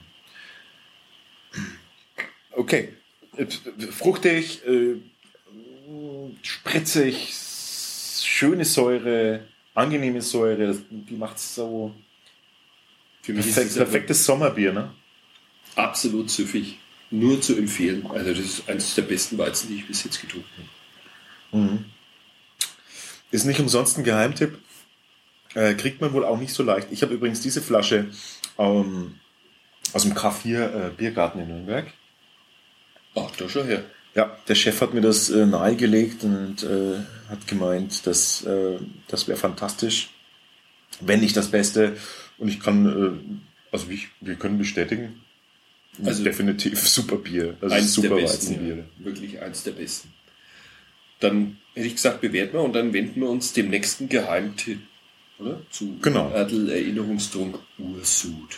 Okay. 2.52 2.94
Äh, 3.36 3.46
Fruchtig, 3.90 4.64
äh, 4.66 4.96
spritzig, 6.42 7.34
schöne 8.22 8.64
Säure, 8.64 9.46
angenehme 9.74 10.22
Säure, 10.22 10.76
die 10.90 11.14
macht 11.14 11.38
so 11.38 11.94
Für 13.22 13.32
mich 13.32 13.46
perfekt, 13.46 13.70
es 13.70 13.76
perfektes 13.76 14.24
Sommerbier, 14.24 14.72
ne? 14.72 14.94
Absolut 15.78 16.30
süffig. 16.30 16.78
Nur 17.10 17.40
zu 17.40 17.56
empfehlen. 17.56 18.06
Also 18.10 18.34
das 18.34 18.44
ist 18.44 18.68
eines 18.68 18.94
der 18.94 19.02
besten 19.02 19.38
Weizen, 19.38 19.68
die 19.68 19.76
ich 19.76 19.86
bis 19.86 20.04
jetzt 20.04 20.20
getrunken 20.20 20.68
habe. 21.52 21.84
Ist 23.30 23.44
nicht 23.44 23.60
umsonst 23.60 23.96
ein 23.98 24.04
Geheimtipp. 24.04 24.58
Äh, 25.54 25.74
kriegt 25.74 26.00
man 26.00 26.12
wohl 26.12 26.24
auch 26.24 26.38
nicht 26.38 26.52
so 26.52 26.62
leicht. 26.62 26.88
Ich 26.90 27.02
habe 27.02 27.14
übrigens 27.14 27.40
diese 27.40 27.62
Flasche 27.62 28.10
ähm, 28.58 29.14
aus 29.92 30.02
dem 30.02 30.12
K4 30.12 30.88
äh, 30.88 30.90
Biergarten 30.96 31.40
in 31.40 31.48
Nürnberg. 31.48 31.92
Ach, 33.14 33.30
da 33.36 33.48
schon 33.48 33.66
her. 33.66 33.84
Ja, 34.14 34.36
der 34.46 34.54
Chef 34.54 34.80
hat 34.80 34.94
mir 34.94 35.00
das 35.00 35.30
äh, 35.30 35.46
nahegelegt 35.46 36.24
und 36.24 36.62
äh, 36.62 36.98
hat 37.28 37.46
gemeint, 37.46 38.06
dass 38.06 38.44
äh, 38.44 38.78
das 39.08 39.28
wäre 39.28 39.38
fantastisch, 39.38 40.10
wenn 41.00 41.20
nicht 41.20 41.36
das 41.36 41.50
Beste. 41.50 41.96
Und 42.36 42.48
ich 42.48 42.60
kann, 42.60 42.86
äh, 42.86 43.72
also 43.72 43.88
ich, 43.90 44.08
wir 44.20 44.36
können 44.36 44.58
bestätigen, 44.58 45.22
Also- 46.04 46.22
definitiv 46.24 46.86
super 46.88 47.16
Bier. 47.16 47.56
Also 47.60 47.74
eins 47.74 47.92
super 47.94 48.08
der 48.10 48.16
besten. 48.16 48.50
Weizenbiere. 48.50 48.78
Ja. 48.98 49.04
Wirklich 49.04 49.40
eins 49.40 49.62
der 49.64 49.72
besten. 49.72 50.12
Dann 51.20 51.58
hätte 51.74 51.86
ich 51.88 51.94
gesagt, 51.96 52.20
bewerten 52.20 52.52
wir 52.54 52.60
und 52.62 52.72
dann 52.74 52.92
wenden 52.92 53.20
wir 53.20 53.28
uns 53.28 53.52
dem 53.52 53.70
nächsten 53.70 54.08
Geheimtipp, 54.08 54.78
oder? 55.38 55.60
Zu 55.70 55.98
Genau. 56.00 56.30
Erdl 56.30 56.70
Erinnerungstrunk 56.70 57.58
Ursud. 57.78 58.56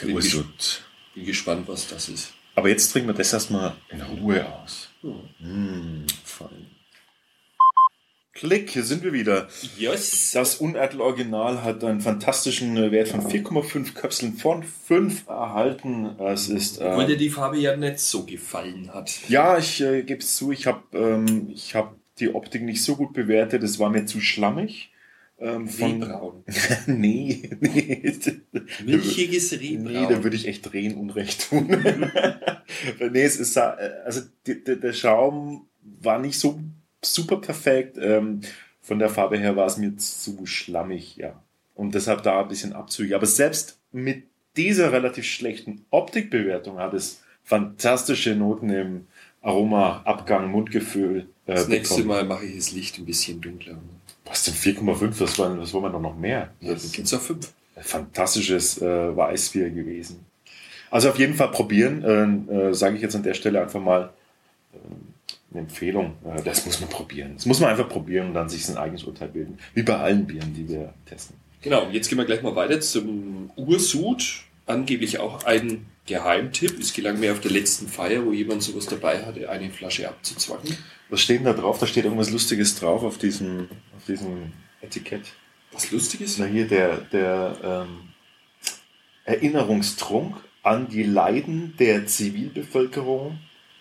Bin, 0.00 0.14
ges 0.14 0.34
Ursud. 0.34 0.82
bin 1.14 1.24
gespannt, 1.24 1.66
was 1.66 1.88
das 1.88 2.08
ist. 2.08 2.32
Aber 2.54 2.68
jetzt 2.68 2.92
trinken 2.92 3.08
wir 3.08 3.14
das 3.14 3.32
erstmal 3.32 3.74
in 3.88 4.00
Ruhe 4.00 4.46
aus. 4.46 4.88
Hm. 5.02 6.02
Mm, 6.02 6.06
fein. 6.24 6.66
Klick, 8.38 8.70
hier 8.70 8.84
sind 8.84 9.02
wir 9.02 9.12
wieder. 9.12 9.48
Yes. 9.76 10.30
Das 10.32 10.54
Unertel 10.56 11.00
Original 11.00 11.64
hat 11.64 11.82
einen 11.82 12.00
fantastischen 12.00 12.76
äh, 12.76 12.92
Wert 12.92 13.08
von 13.08 13.20
4,5 13.22 13.94
Köpseln 13.94 14.34
von 14.34 14.62
5 14.62 15.26
erhalten. 15.26 16.06
Es 16.20 16.48
ist. 16.48 16.80
Obwohl 16.80 17.06
dir 17.06 17.14
Äh, 17.14 17.18
die 17.18 17.30
Farbe 17.30 17.58
ja 17.58 17.76
nicht 17.76 17.98
so 17.98 18.22
gefallen 18.24 18.94
hat. 18.94 19.12
ja, 19.28 19.58
ich 19.58 19.80
äh, 19.80 20.04
gebe 20.04 20.20
es 20.20 20.36
zu, 20.36 20.52
ich 20.52 20.68
habe 20.68 20.82
ähm, 20.96 21.48
ich 21.52 21.74
hab 21.74 21.96
die 22.20 22.32
Optik 22.32 22.62
nicht 22.62 22.84
so 22.84 22.94
gut 22.94 23.12
bewertet. 23.12 23.64
Es 23.64 23.80
war 23.80 23.90
mir 23.90 24.06
zu 24.06 24.20
schlammig. 24.20 24.92
Ähm, 25.40 25.66
von, 25.68 26.00
Rehbraun. 26.02 26.44
nee, 26.86 27.50
nee. 27.60 28.12
Milchiges 28.84 29.50
Nee, 29.52 29.58
Rehbraun. 29.58 30.08
da 30.08 30.22
würde 30.22 30.36
ich 30.36 30.46
echt 30.46 30.72
drehen 30.72 30.94
Unrecht 30.96 31.48
tun. 31.50 31.66
nee, 33.12 33.22
es 33.22 33.36
ist, 33.36 33.56
äh, 33.56 33.60
also 34.04 34.20
der 34.46 34.92
Schaum 34.92 35.66
war 35.82 36.20
nicht 36.20 36.38
so 36.38 36.60
super 37.02 37.36
perfekt. 37.36 37.96
Ähm, 38.00 38.40
von 38.82 38.98
der 38.98 39.10
Farbe 39.10 39.38
her 39.38 39.56
war 39.56 39.66
es 39.66 39.76
mir 39.76 39.96
zu 39.96 40.46
schlammig, 40.46 41.16
ja. 41.16 41.42
Und 41.74 41.94
deshalb 41.94 42.22
da 42.22 42.40
ein 42.40 42.48
bisschen 42.48 42.72
Abzüge. 42.72 43.14
Aber 43.14 43.26
selbst 43.26 43.78
mit 43.92 44.24
dieser 44.56 44.92
relativ 44.92 45.24
schlechten 45.24 45.84
Optikbewertung 45.90 46.78
hat 46.78 46.94
es 46.94 47.22
fantastische 47.44 48.34
Noten 48.34 48.70
im 48.70 49.06
Aroma, 49.42 50.02
Abgang, 50.04 50.50
Mundgefühl. 50.50 51.28
Äh, 51.46 51.54
das 51.54 51.68
nächste 51.68 52.02
bekommen. 52.02 52.08
Mal 52.08 52.24
mache 52.24 52.44
ich 52.46 52.56
das 52.56 52.72
Licht 52.72 52.98
ein 52.98 53.06
bisschen 53.06 53.40
dunkler. 53.40 53.78
Was 54.24 54.44
denn 54.44 54.54
4,5? 54.54 55.18
Das 55.18 55.38
war, 55.38 55.56
das 55.56 55.72
war 55.72 55.80
man 55.80 55.92
doch 55.92 56.00
noch 56.00 56.16
mehr. 56.16 56.52
Das 56.60 57.14
auf 57.14 57.22
fünf. 57.22 57.52
fantastisches 57.76 58.82
äh, 58.82 59.16
Weißbier 59.16 59.70
gewesen. 59.70 60.26
Also 60.90 61.10
auf 61.10 61.18
jeden 61.18 61.34
Fall 61.34 61.50
probieren, 61.50 62.48
äh, 62.50 62.68
äh, 62.68 62.74
sage 62.74 62.96
ich 62.96 63.02
jetzt 63.02 63.16
an 63.16 63.22
der 63.22 63.34
Stelle 63.34 63.60
einfach 63.60 63.80
mal 63.80 64.10
äh, 64.72 64.78
eine 65.50 65.60
Empfehlung. 65.60 66.16
Äh, 66.24 66.42
das 66.42 66.66
muss 66.66 66.80
man 66.80 66.90
probieren. 66.90 67.32
Das 67.34 67.46
muss 67.46 67.60
man 67.60 67.70
einfach 67.70 67.88
probieren 67.88 68.28
und 68.28 68.34
dann 68.34 68.48
sich 68.48 68.66
sein 68.66 68.76
eigenes 68.76 69.04
Urteil 69.04 69.28
bilden. 69.28 69.58
Wie 69.74 69.82
bei 69.82 69.96
allen 69.96 70.26
Bieren, 70.26 70.54
die 70.54 70.68
wir 70.68 70.94
testen. 71.06 71.36
Genau, 71.60 71.86
und 71.86 71.92
jetzt 71.92 72.08
gehen 72.08 72.18
wir 72.18 72.24
gleich 72.24 72.42
mal 72.42 72.54
weiter 72.54 72.80
zum 72.80 73.50
Ursud. 73.56 74.42
Angeblich 74.66 75.18
auch 75.18 75.44
ein 75.44 75.86
Geheimtipp. 76.06 76.78
Es 76.78 76.92
gelang 76.92 77.18
mir 77.18 77.32
auf 77.32 77.40
der 77.40 77.50
letzten 77.50 77.88
Feier, 77.88 78.24
wo 78.24 78.32
jemand 78.32 78.62
sowas 78.62 78.86
dabei 78.86 79.24
hatte, 79.24 79.48
eine 79.48 79.70
Flasche 79.70 80.08
abzuzwacken. 80.08 80.76
Was 81.08 81.22
steht 81.22 81.38
denn 81.38 81.46
da 81.46 81.54
drauf? 81.54 81.78
Da 81.78 81.86
steht 81.86 82.04
irgendwas 82.04 82.30
Lustiges 82.30 82.78
drauf 82.78 83.02
auf 83.02 83.18
diesem, 83.18 83.68
auf 83.96 84.04
diesem 84.06 84.52
Etikett. 84.82 85.32
Was 85.72 85.90
Lustiges? 85.90 86.38
Na 86.38 86.44
hier 86.44 86.66
der, 86.66 86.98
der 86.98 87.56
ähm, 87.62 88.10
Erinnerungstrunk 89.24 90.36
an 90.62 90.88
die 90.88 91.02
Leiden 91.02 91.74
der 91.78 92.06
Zivilbevölkerung. 92.06 93.38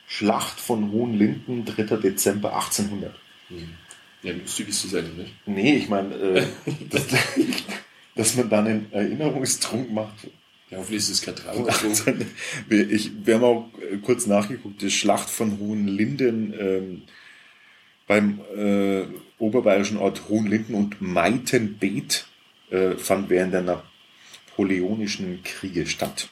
Schlacht 0.07 0.59
von 0.59 0.91
Hohenlinden, 0.91 1.65
3. 1.65 1.83
Dezember 1.97 2.55
1800. 2.55 3.13
Ja, 4.23 4.31
lustig 4.33 4.69
ist 4.69 4.85
das 4.85 4.95
eigentlich 4.95 5.17
nicht. 5.17 5.33
Nee, 5.47 5.75
ich 5.75 5.89
meine, 5.89 6.15
äh, 6.15 6.45
dass, 6.89 7.05
dass 8.15 8.35
man 8.35 8.49
dann 8.49 8.67
einen 8.67 8.91
Erinnerungstrunk 8.91 9.91
macht. 9.91 10.27
Ja, 10.69 10.77
hoffentlich 10.79 10.99
ist 11.03 11.09
es 11.09 11.21
kein 11.21 11.35
Trauertrunk. 11.35 12.25
Wir- 12.69 12.89
ich, 12.89 13.11
wir 13.25 13.35
haben 13.35 13.43
auch 13.43 13.69
äh, 13.81 13.97
kurz 13.97 14.25
nachgeguckt, 14.27 14.81
die 14.81 14.91
Schlacht 14.91 15.29
von 15.29 15.59
Hohenlinden 15.59 16.53
ähm, 16.59 17.01
beim 18.07 18.39
äh, 18.57 19.03
oberbayerischen 19.39 19.97
Ort 19.97 20.29
Hohenlinden 20.29 20.73
und 20.75 21.01
Meitenbeet 21.01 22.25
äh, 22.71 22.95
fand 22.95 23.29
während 23.29 23.53
der 23.53 23.61
napoleonischen 24.51 25.43
Kriege 25.43 25.85
statt. 25.85 26.29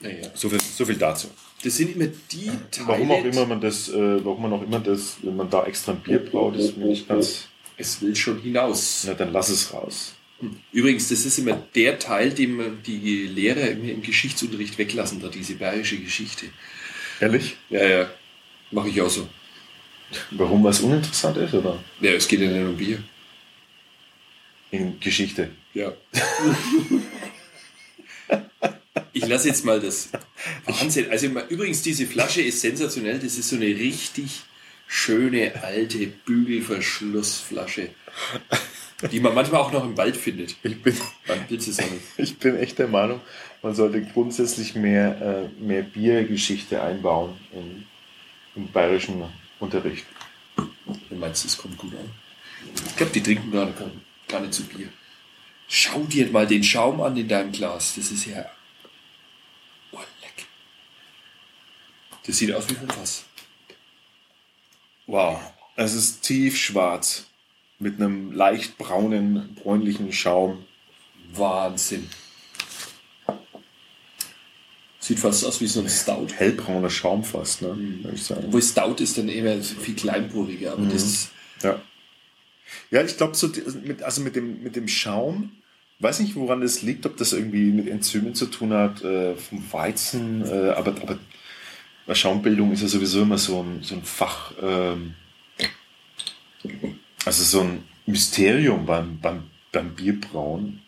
Naja, 0.00 0.28
So 0.34 0.48
viel, 0.48 0.60
so 0.60 0.84
viel 0.86 0.96
dazu. 0.96 1.28
Das 1.62 1.76
sind 1.76 1.96
immer 1.96 2.06
die 2.30 2.50
Teile. 2.70 2.88
Warum 2.88 3.10
auch 3.10 3.24
immer 3.24 3.46
man 3.46 3.60
das, 3.60 3.88
äh, 3.88 4.24
warum 4.24 4.42
man 4.42 4.52
auch 4.52 4.62
immer 4.62 4.80
das, 4.80 5.16
wenn 5.22 5.36
man 5.36 5.50
da 5.50 5.64
extra 5.64 5.92
ein 5.92 6.00
Bier 6.00 6.18
braut, 6.18 6.56
ist 6.56 6.76
mir 6.76 6.86
nicht 6.86 7.08
ganz. 7.08 7.48
Es 7.76 8.00
will 8.00 8.14
schon 8.14 8.40
hinaus. 8.40 9.04
Na, 9.06 9.14
dann 9.14 9.32
lass 9.32 9.48
es 9.48 9.72
raus. 9.72 10.14
Übrigens, 10.72 11.08
das 11.08 11.24
ist 11.24 11.38
immer 11.38 11.60
der 11.74 11.98
Teil, 11.98 12.30
den 12.30 12.80
die 12.86 13.26
Lehrer 13.26 13.70
immer 13.70 13.90
im 13.90 14.02
Geschichtsunterricht 14.02 14.78
weglassen, 14.78 15.20
da 15.20 15.28
diese 15.28 15.56
bayerische 15.56 15.98
Geschichte. 15.98 16.46
Ehrlich? 17.20 17.56
Ja, 17.70 17.84
ja, 17.84 18.10
mache 18.70 18.88
ich 18.88 19.00
auch 19.00 19.10
so. 19.10 19.28
Warum 20.30 20.62
was 20.62 20.80
uninteressant 20.80 21.36
ist, 21.38 21.54
oder? 21.54 21.82
Ja, 22.00 22.12
es 22.12 22.28
geht 22.28 22.40
ja 22.40 22.48
nicht 22.48 22.64
um 22.64 22.76
Bier. 22.76 23.02
In 24.70 25.00
Geschichte. 25.00 25.50
Ja. 25.74 25.92
Ich 29.18 29.26
lasse 29.26 29.48
jetzt 29.48 29.64
mal 29.64 29.80
das 29.80 30.10
Wahnsinn. 30.64 31.10
Also 31.10 31.26
übrigens, 31.48 31.82
diese 31.82 32.06
Flasche 32.06 32.40
ist 32.42 32.60
sensationell. 32.60 33.18
Das 33.18 33.36
ist 33.36 33.48
so 33.48 33.56
eine 33.56 33.66
richtig 33.66 34.42
schöne 34.86 35.52
alte 35.62 36.06
Bügelverschlussflasche, 36.06 37.90
die 39.12 39.20
man 39.20 39.34
manchmal 39.34 39.60
auch 39.60 39.72
noch 39.72 39.84
im 39.84 39.96
Wald 39.96 40.16
findet. 40.16 40.56
Ich 40.62 40.82
bin, 40.82 40.96
ich 42.16 42.38
bin 42.38 42.56
echt 42.56 42.78
der 42.78 42.88
Meinung, 42.88 43.20
man 43.62 43.74
sollte 43.74 44.02
grundsätzlich 44.02 44.74
mehr, 44.74 45.50
äh, 45.58 45.62
mehr 45.62 45.82
Biergeschichte 45.82 46.80
einbauen 46.82 47.36
im, 47.52 47.84
im 48.54 48.70
bayerischen 48.72 49.24
Unterricht. 49.60 50.06
Du 50.56 51.14
meinst, 51.16 51.44
es 51.44 51.58
kommt 51.58 51.76
gut 51.76 51.92
an? 51.94 52.10
Ich 52.86 52.96
glaube, 52.96 53.12
die 53.12 53.22
trinken 53.22 53.50
gar- 53.52 53.72
gar 54.28 54.40
nicht 54.40 54.54
so 54.54 54.62
Bier. 54.64 54.88
Schau 55.68 56.02
dir 56.04 56.28
mal 56.30 56.46
den 56.46 56.64
Schaum 56.64 57.00
an 57.02 57.16
in 57.16 57.28
deinem 57.28 57.52
Glas. 57.52 57.94
Das 57.96 58.10
ist 58.10 58.24
ja. 58.26 58.46
Oh, 59.92 59.98
leck. 60.22 60.46
Das 62.28 62.36
sieht 62.38 62.52
aus 62.52 62.68
wie 62.68 62.74
von 62.74 62.88
was. 63.00 63.24
Wow. 65.06 65.40
Es 65.76 65.94
ist 65.94 66.20
tiefschwarz 66.22 67.26
mit 67.78 67.96
einem 68.00 68.32
leicht 68.32 68.76
braunen, 68.76 69.54
bräunlichen 69.62 70.12
Schaum. 70.12 70.64
Wahnsinn. 71.32 72.08
Sieht 75.00 75.20
fast 75.20 75.44
aus 75.46 75.60
wie 75.62 75.66
so 75.66 75.80
ein 75.80 75.88
Stout. 75.88 76.28
Hellbrauner 76.36 76.90
Schaum 76.90 77.24
fast, 77.24 77.62
ne? 77.62 77.74
Würde 78.02 78.14
ich 78.14 78.22
sagen. 78.24 78.44
Obwohl 78.46 78.62
Stout 78.62 78.96
ist 79.02 79.16
dann 79.16 79.28
so 79.62 79.74
viel 79.80 79.94
kleinporiger, 79.94 80.72
aber 80.72 80.84
das 80.86 81.02
ist. 81.02 81.30
Ja. 81.62 81.80
Ja, 82.90 83.02
ich 83.02 83.16
glaube, 83.16 83.34
so, 83.34 83.48
die- 83.48 83.62
mit, 83.86 84.02
also 84.02 84.20
mit 84.20 84.36
dem, 84.36 84.62
mit 84.62 84.76
dem 84.76 84.86
Schaum, 84.88 85.52
weiß 86.00 86.20
nicht, 86.20 86.34
woran 86.36 86.60
das 86.60 86.82
liegt, 86.82 87.06
ob 87.06 87.16
das 87.16 87.32
irgendwie 87.32 87.70
mit 87.70 87.88
Enzymen 87.88 88.34
zu 88.34 88.46
tun 88.46 88.74
hat, 88.74 89.02
äh, 89.02 89.34
vom 89.36 89.72
Weizen, 89.72 90.44
äh, 90.44 90.70
aber, 90.70 90.90
aber 91.00 91.18
Schaumbildung 92.14 92.72
ist 92.72 92.82
ja 92.82 92.88
sowieso 92.88 93.22
immer 93.22 93.38
so 93.38 93.62
ein, 93.62 93.82
so 93.82 93.94
ein 93.94 94.02
Fach, 94.02 94.52
ähm, 94.62 95.14
also 97.24 97.44
so 97.44 97.60
ein 97.60 97.84
Mysterium 98.06 98.86
beim, 98.86 99.18
beim, 99.20 99.42
beim 99.72 99.94
Bierbrauen. 99.94 100.80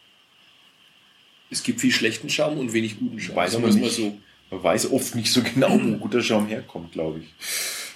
Es 1.51 1.63
gibt 1.63 1.81
viel 1.81 1.93
schlechten 1.93 2.31
Schaum 2.31 2.59
und 2.59 2.73
wenig 2.73 2.99
guten 2.99 3.21
Schaum. 3.21 3.37
Weiß 3.37 3.59
man 3.59 3.75
nicht, 3.75 3.99
mal 3.99 4.13
Man 4.51 4.63
weiß 4.63 4.93
oft 4.93 5.15
nicht 5.15 5.33
so 5.33 5.43
genau, 5.43 5.79
wo 5.83 5.97
guter 5.99 6.23
Schaum 6.23 6.47
herkommt, 6.47 6.93
glaube 6.93 7.21
ich. 7.21 7.27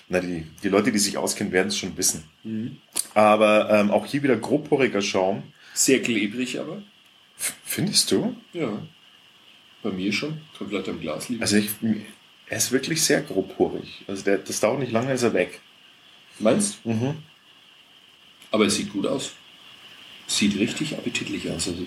Na, 0.09 0.21
die, 0.21 0.45
die 0.62 0.69
Leute, 0.69 0.93
die 0.93 0.99
sich 0.99 1.16
auskennen, 1.16 1.52
werden 1.52 1.69
es 1.69 1.78
schon 1.78 1.97
wissen. 1.97 2.25
Mhm. 2.43 2.76
Aber 3.14 3.71
ähm, 3.71 3.90
auch 3.90 4.04
hier 4.07 4.23
wieder 4.23 4.37
grobporiger 4.37 5.00
Schaum. 5.00 5.45
Sehr 5.73 6.02
klebrig 6.02 6.61
aber. 6.61 6.83
F 7.38 7.54
findest 7.64 8.11
du? 8.11 8.37
Ja. 8.52 8.87
Bei 9.83 9.90
mir 9.90 10.12
schon. 10.12 10.40
Kann 10.59 10.69
vielleicht 10.69 10.88
am 10.88 11.00
Glas 11.00 11.28
liegen. 11.28 11.43
Also 11.43 11.57
ich, 11.57 11.71
er 12.49 12.57
ist 12.57 12.73
wirklich 12.73 13.03
sehr 13.03 13.23
grobporig. 13.23 14.05
Also 14.07 14.23
der, 14.25 14.39
das 14.39 14.61
dauert 14.61 14.81
nicht 14.81 14.93
lange, 14.93 15.13
ist 15.13 15.23
er 15.23 15.35
weg. 15.35 15.61
Meinst 16.39 16.85
Mhm. 16.85 17.23
Aber 18.51 18.67
es 18.67 18.77
sieht 18.77 18.93
gut 18.93 19.07
aus. 19.07 19.33
Sieht 20.27 20.57
richtig 20.59 20.97
appetitlich 20.97 21.51
aus, 21.51 21.69
also 21.69 21.85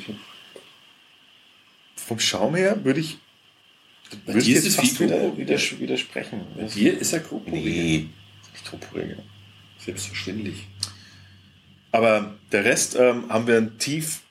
Vom 1.95 2.19
Schaum 2.19 2.55
her 2.55 2.83
würde 2.83 2.99
ich, 2.99 3.17
Bei 4.25 4.33
würde 4.33 4.45
dir 4.45 4.57
ist 4.57 4.65
es 4.65 4.75
fast 4.75 4.99
wieder, 4.99 5.35
widersprechen. 5.37 6.41
Bei 6.55 6.63
dir 6.63 6.97
ist 6.97 7.13
er 7.13 7.19
grob. 7.21 7.47
Nee, 7.47 8.09
nicht 8.53 8.65
grobporiger. 8.65 9.17
Selbstverständlich. 9.79 10.67
Aber 11.91 12.35
der 12.51 12.65
Rest 12.65 12.95
ähm, 12.95 13.29
haben 13.29 13.47
wir 13.47 13.57
ein 13.57 13.77
tief 13.79 14.21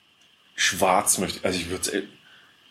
schwarz 0.55 1.17
möchte. 1.17 1.43
Also 1.43 1.59
ich 1.59 1.69
würde 1.69 2.07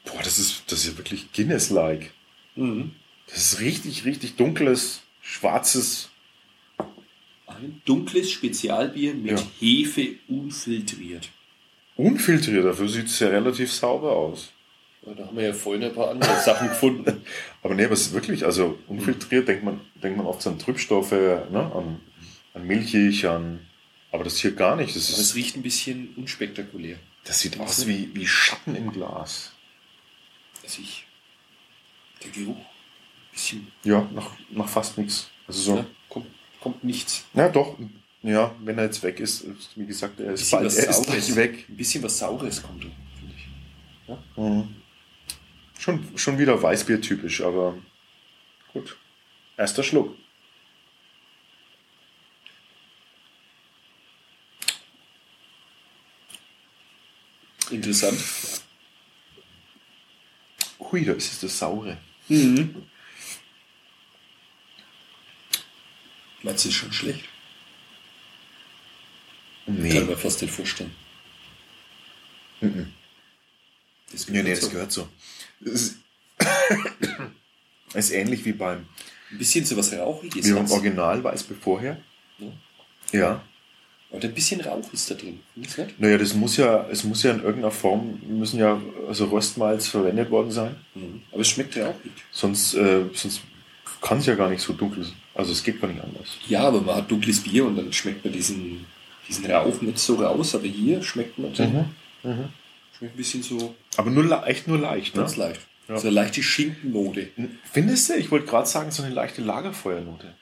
boah, 0.04 0.22
das 0.22 0.38
ist 0.38 0.62
das 0.68 0.80
ist 0.80 0.92
ja 0.92 0.98
wirklich 0.98 1.32
Guinness-like. 1.32 2.12
Mhm. 2.54 2.92
Das 3.26 3.38
ist 3.38 3.60
richtig, 3.60 4.04
richtig 4.04 4.36
dunkles, 4.36 5.02
schwarzes. 5.20 6.10
Ein 7.46 7.80
dunkles 7.84 8.30
Spezialbier 8.30 9.14
mit 9.14 9.38
Ja. 9.40 9.46
Hefe 9.60 10.16
unfiltriert. 10.28 11.28
Unfiltriert, 11.96 12.64
dafür 12.64 12.88
sieht 12.88 13.06
es 13.06 13.18
ja 13.18 13.28
relativ 13.28 13.72
sauber 13.72 14.12
aus. 14.12 14.52
Ja, 15.06 15.14
da 15.14 15.26
haben 15.26 15.36
wir 15.36 15.44
ja 15.44 15.52
vorhin 15.52 15.84
ein 15.84 15.94
paar 15.94 16.10
andere 16.10 16.38
Sachen 16.40 16.68
gefunden. 16.68 17.22
Aber 17.62 17.74
nee, 17.74 17.84
aber 17.84 17.94
es 17.94 18.02
ist 18.08 18.12
wirklich, 18.12 18.44
also 18.44 18.78
unfiltriert 18.88 19.48
denkt 19.48 19.64
man, 19.64 19.80
denkt 20.02 20.16
man 20.18 20.26
oft 20.26 20.46
an 20.46 20.58
Trübstoffe, 20.58 21.12
ne, 21.12 21.70
an, 21.74 22.00
an 22.54 22.66
Milchig, 22.66 23.24
an. 23.24 23.60
Aber 24.12 24.24
das 24.24 24.38
hier 24.38 24.52
gar 24.52 24.76
nicht. 24.76 24.94
Das, 24.94 25.10
Aber 25.10 25.20
es 25.20 25.28
ist, 25.28 25.34
riecht 25.36 25.56
ein 25.56 25.62
bisschen 25.62 26.12
unspektakulär. 26.16 26.98
das 27.24 27.40
sieht 27.40 27.58
aus 27.60 27.86
wie, 27.86 28.10
wie 28.14 28.26
Schatten 28.26 28.74
im 28.76 28.92
Glas. 28.92 29.52
Also 30.62 30.82
ich. 30.82 31.06
Der 32.24 32.30
Geruch. 32.30 32.56
Bisschen. 33.36 33.70
Ja, 33.84 34.08
nach, 34.14 34.30
nach 34.48 34.66
fast 34.66 34.96
nichts. 34.96 35.28
Also 35.46 35.60
so. 35.60 35.76
Ja, 35.76 35.86
kommt, 36.08 36.26
kommt 36.58 36.82
nichts. 36.82 37.26
Ja, 37.34 37.50
doch. 37.50 37.76
Ja, 38.22 38.54
wenn 38.64 38.78
er 38.78 38.84
jetzt 38.84 39.02
weg 39.02 39.20
ist, 39.20 39.42
ist, 39.42 39.76
wie 39.76 39.84
gesagt, 39.84 40.18
er 40.20 40.32
ist 40.32 40.50
bald 40.50 40.62
er 40.64 40.88
ist 40.88 41.04
Saures. 41.04 41.06
gleich 41.06 41.36
weg. 41.36 41.66
Ein 41.68 41.76
bisschen 41.76 42.02
was 42.02 42.18
Saures 42.18 42.62
kommt 42.62 42.82
finde 42.82 43.34
ich. 43.36 44.38
Mhm. 44.38 44.74
Schon, 45.78 46.18
schon 46.18 46.38
wieder 46.38 46.60
Weißbier-typisch, 46.62 47.42
aber 47.42 47.76
gut. 48.72 48.96
Erster 49.58 49.82
Schluck. 49.82 50.16
Interessant. 57.70 58.18
Hui, 60.80 61.04
da 61.04 61.12
ist 61.12 61.32
es 61.34 61.40
das 61.40 61.58
Saure. 61.58 61.98
Mhm. 62.28 62.86
Meinst 66.46 66.64
du, 66.64 66.68
ist 66.68 66.76
schon 66.76 66.92
schlecht? 66.92 67.24
Kann 69.66 69.84
ich 69.84 69.94
Nee, 69.94 70.00
mir 70.02 70.16
fast 70.16 70.40
nicht 70.42 70.54
vorstellen. 70.54 70.92
Mhm. 72.60 72.92
Das 74.12 74.28
nee, 74.28 74.44
nee, 74.44 74.54
so. 74.54 74.60
das 74.60 74.70
gehört 74.70 74.92
so. 74.92 75.08
Es 75.64 75.72
ist, 75.72 75.96
ist 77.94 78.10
ähnlich 78.12 78.44
wie 78.44 78.52
beim, 78.52 78.86
Ein 79.32 79.38
bisschen 79.38 79.64
so 79.64 79.76
was 79.76 79.92
Rauchiges. 79.92 80.46
wie 80.46 80.52
beim. 80.52 80.70
Original 80.70 81.24
Weißbier 81.24 81.56
vorher. 81.60 82.00
Ja. 82.38 82.52
Ja. 83.10 83.42
Aber 84.12 84.22
ein 84.22 84.32
bisschen 84.34 84.60
Rauch 84.60 84.92
ist 84.92 85.10
da 85.10 85.16
drin. 85.16 85.40
Nicht? 85.56 85.76
Naja, 85.98 86.16
das 86.16 86.32
muss 86.32 86.56
ja, 86.58 86.86
es 86.88 87.02
muss 87.02 87.24
ja 87.24 87.32
in 87.32 87.40
irgendeiner 87.40 87.72
Form, 87.72 88.20
müssen 88.24 88.60
ja 88.60 88.80
also 89.08 89.24
Röstmalz 89.24 89.88
verwendet 89.88 90.30
worden 90.30 90.52
sein. 90.52 90.76
Mhm. 90.94 91.22
Aber 91.32 91.40
es 91.40 91.48
schmeckt 91.48 91.76
rauchig. 91.76 92.12
Sonst, 92.30 92.74
äh, 92.74 93.06
sonst 93.14 93.40
kann 94.00 94.18
es 94.18 94.26
ja 94.26 94.36
gar 94.36 94.48
nicht 94.48 94.62
so 94.62 94.74
dunkel 94.74 95.02
sein. 95.02 95.16
Also 95.36 95.52
es 95.52 95.62
geht 95.62 95.80
gar 95.80 95.88
nicht 95.88 96.02
anders. 96.02 96.38
Ja, 96.48 96.62
aber 96.62 96.80
man 96.80 96.96
hat 96.96 97.10
dunkles 97.10 97.42
Bier 97.42 97.66
und 97.66 97.76
dann 97.76 97.92
schmeckt 97.92 98.24
man 98.24 98.32
diesen, 98.32 98.86
diesen 99.28 99.50
Rauch 99.50 99.80
nicht 99.82 99.98
so 99.98 100.14
raus. 100.14 100.54
Aber 100.54 100.66
hier 100.66 101.02
schmeckt 101.02 101.38
man 101.38 101.52
den. 101.52 101.86
Mhm. 102.22 102.48
Schmeckt 102.96 103.14
ein 103.14 103.16
bisschen 103.16 103.42
so 103.42 103.74
Aber 103.96 104.10
nur 104.10 104.46
echt 104.46 104.66
nur 104.66 104.78
leicht, 104.78 105.14
ne? 105.14 105.20
ganz 105.20 105.36
leicht. 105.36 105.60
Ja. 105.88 105.98
So 105.98 106.08
eine 106.08 106.14
leichte 106.14 106.42
Schinkennote. 106.42 107.28
Findest 107.70 108.08
du? 108.08 108.14
Ich 108.14 108.30
wollte 108.30 108.46
gerade 108.46 108.66
sagen, 108.66 108.90
so 108.90 109.02
eine 109.02 109.14
leichte 109.14 109.42
Lagerfeuernote. 109.42 110.34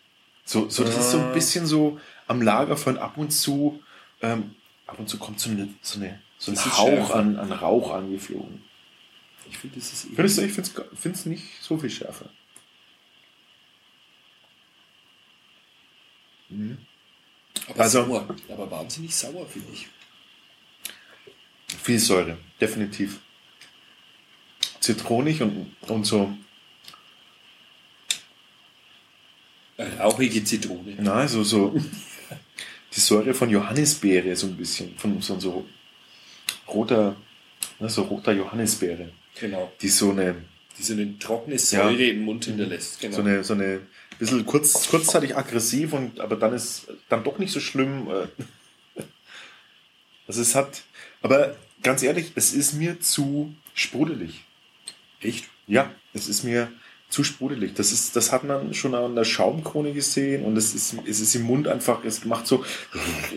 So, 0.45 0.69
so 0.69 0.85
das 0.85 0.97
ist 0.97 1.11
so 1.11 1.19
ein 1.19 1.33
bisschen 1.33 1.67
so 1.67 1.99
am 2.29 2.41
Lagerfeuer 2.41 3.01
ab 3.01 3.17
und 3.17 3.31
zu, 3.31 3.83
ähm, 4.23 4.55
ab 4.87 4.99
und 4.99 5.09
zu 5.09 5.19
kommt 5.19 5.41
so, 5.41 5.51
eine, 5.51 5.69
so, 5.83 5.99
eine, 5.99 6.21
so 6.39 6.53
ein 6.53 6.59
Hauch 6.59 6.87
schärfer. 6.87 7.17
an, 7.17 7.37
an 7.37 7.53
Rauch 7.53 7.93
angeflogen. 7.93 8.63
Ich 9.51 9.59
finde, 9.59 9.77
das 9.77 9.93
ist 9.93 10.07
Findest 10.15 10.39
du? 10.39 10.43
Ich 10.43 10.53
finde 10.53 11.19
es 11.19 11.27
nicht 11.27 11.45
so 11.61 11.77
viel 11.77 11.91
schärfer. 11.91 12.31
Aber 17.69 17.81
Also- 17.81 18.05
sauer. 18.05 18.37
Aber 18.51 18.71
wahnsinnig 18.71 19.14
sauer, 19.14 19.47
finde 19.47 19.69
ich. 19.73 19.87
Viel 21.83 21.99
Säure, 21.99 22.38
definitiv. 22.61 23.21
Zitronig 24.81 25.40
und, 25.43 25.75
und 25.88 26.05
so, 26.05 26.37
Eine 29.77 29.99
rauchige 29.99 30.45
Zitrone. 30.45 30.95
na, 31.01 31.27
so, 31.27 31.43
so 31.43 31.75
die 32.95 33.01
Säure 33.01 33.35
von 33.35 33.51
Johannisbeere 33.51 34.37
so 34.37 34.47
ein 34.47 34.57
bisschen, 34.57 34.97
von 34.97 35.21
so, 35.21 35.38
so 35.40 35.67
roter, 36.69 37.17
ne, 37.81 37.88
so 37.88 38.03
roter 38.03 38.33
Johannisbeere. 38.33 39.11
Genau. 39.40 39.73
Die 39.81 39.88
so 39.88 40.12
eine, 40.12 40.37
Die 40.79 40.83
so 40.83 40.93
eine 40.93 41.19
trockene 41.19 41.59
Säure 41.59 42.05
im 42.05 42.25
Mund 42.25 42.45
hinterlässt. 42.45 43.01
Genau. 43.01 43.17
so 43.17 43.23
eine, 43.23 43.43
so 43.45 43.55
eine 43.55 43.81
bisschen 44.18 44.46
kurz, 44.46 44.88
kurzzeitig 44.88 45.37
aggressiv 45.37 45.92
und 45.92 46.20
aber 46.20 46.37
dann 46.37 46.53
ist 46.53 46.88
dann 47.09 47.24
doch 47.24 47.38
nicht 47.38 47.53
so 47.53 47.61
schlimm. 47.61 48.09
Also 50.27 50.40
es 50.40 50.55
hat, 50.55 50.85
aber 51.20 51.55
ganz 51.83 52.03
ehrlich, 52.03 52.33
es 52.35 52.55
ist 52.55 52.72
mir 52.72 52.98
zu 52.98 53.55
sprudelig. 53.74 54.42
Echt? 55.20 55.44
Ja, 55.66 55.90
es 56.14 56.29
ist 56.29 56.44
mir 56.44 56.72
zu 57.09 57.22
sprudelig. 57.22 57.74
Das 57.74 57.92
ist, 57.92 58.16
das 58.16 58.33
hat 58.33 58.44
man 58.44 58.74
schon 58.74 58.94
an 58.94 59.14
der 59.14 59.24
Schaumkrone 59.24 59.92
gesehen 59.92 60.44
und 60.44 60.57
es 60.57 60.74
ist, 60.74 60.96
es 61.07 61.20
ist 61.20 61.35
im 61.35 61.42
Mund 61.42 61.68
einfach, 61.68 62.05
es 62.05 62.24
macht 62.24 62.46
so, 62.46 62.64